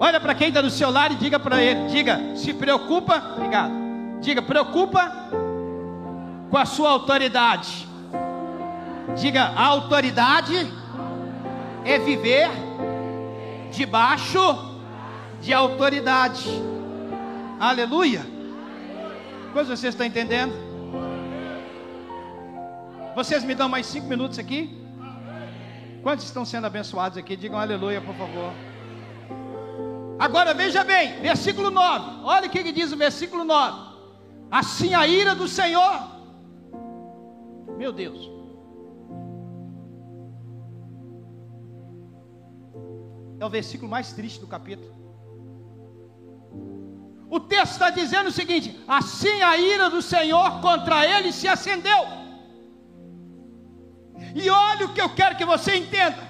[0.00, 3.72] Olha para quem está do seu lado e diga para ele: diga, se preocupa, obrigado.
[4.20, 5.12] Diga, preocupa
[6.50, 7.88] com a sua autoridade.
[9.16, 10.54] Diga, a autoridade
[11.84, 12.48] é viver
[13.72, 14.38] debaixo
[15.40, 16.48] de autoridade.
[17.58, 18.24] Aleluia.
[19.52, 20.52] Quantos vocês estão entendendo?
[23.16, 24.76] Vocês me dão mais cinco minutos aqui?
[26.02, 27.36] Quantos estão sendo abençoados aqui?
[27.36, 28.52] Digam aleluia, por favor.
[30.18, 32.22] Agora veja bem, versículo 9.
[32.24, 33.96] Olha o que diz o versículo 9.
[34.50, 36.18] Assim a ira do Senhor.
[37.76, 38.28] Meu Deus.
[43.38, 44.92] É o versículo mais triste do capítulo.
[47.30, 52.18] O texto está dizendo o seguinte: assim a ira do Senhor contra ele se acendeu.
[54.34, 56.27] E olha o que eu quero que você entenda.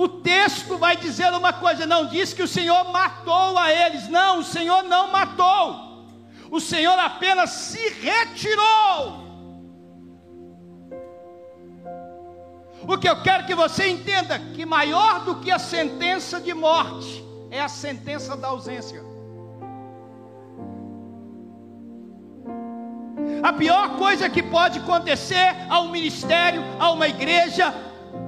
[0.00, 4.38] O texto vai dizer uma coisa, não diz que o Senhor matou a eles, não,
[4.38, 6.06] o Senhor não matou,
[6.50, 9.28] o Senhor apenas se retirou.
[12.88, 17.22] O que eu quero que você entenda, que maior do que a sentença de morte
[17.50, 19.04] é a sentença da ausência.
[23.42, 27.74] A pior coisa que pode acontecer a um ministério, a uma igreja,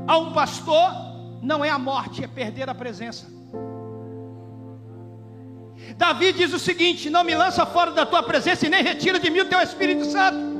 [0.06, 1.11] a um pastor,
[1.42, 3.26] não é a morte, é perder a presença.
[5.96, 9.28] Davi diz o seguinte: Não me lança fora da tua presença e nem retira de
[9.28, 10.52] mim o teu Espírito Santo.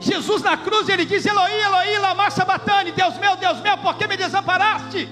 [0.00, 4.08] Jesus na cruz, ele diz: Eloí, Eloí, lama sabatane, Deus meu, Deus meu, por que
[4.08, 5.08] me desamparaste?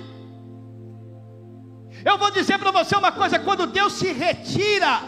[2.05, 5.01] Eu vou dizer para você uma coisa: quando Deus se retira,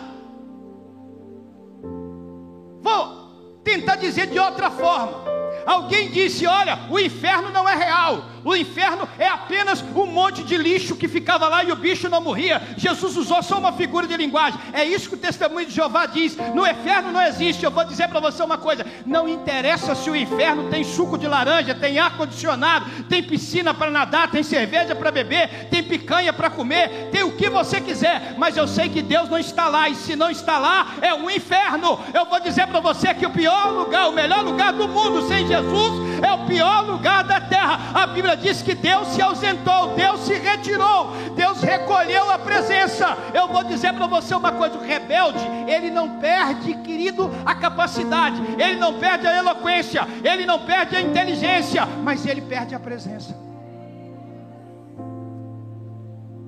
[2.80, 5.43] vou tentar dizer de outra forma.
[5.66, 8.24] Alguém disse: Olha, o inferno não é real.
[8.44, 12.20] O inferno é apenas um monte de lixo que ficava lá e o bicho não
[12.20, 12.60] morria.
[12.76, 14.60] Jesus usou só uma figura de linguagem.
[14.72, 16.36] É isso que o testemunho de Jeová diz.
[16.54, 17.64] No inferno não existe.
[17.64, 21.26] Eu vou dizer para você uma coisa: não interessa se o inferno tem suco de
[21.26, 26.50] laranja, tem ar condicionado, tem piscina para nadar, tem cerveja para beber, tem picanha para
[26.50, 28.34] comer, tem o que você quiser.
[28.36, 31.30] Mas eu sei que Deus não está lá e se não está lá é um
[31.30, 31.98] inferno.
[32.12, 35.46] Eu vou dizer para você que o pior lugar, o melhor lugar do mundo sem
[35.46, 37.80] Jesus é o pior lugar da terra.
[37.94, 43.16] A Bíblia diz que Deus se ausentou, Deus se retirou, Deus recolheu a presença.
[43.32, 48.40] Eu vou dizer para você uma coisa: o rebelde, ele não perde, querido, a capacidade,
[48.58, 53.53] ele não perde a eloquência, ele não perde a inteligência, mas ele perde a presença.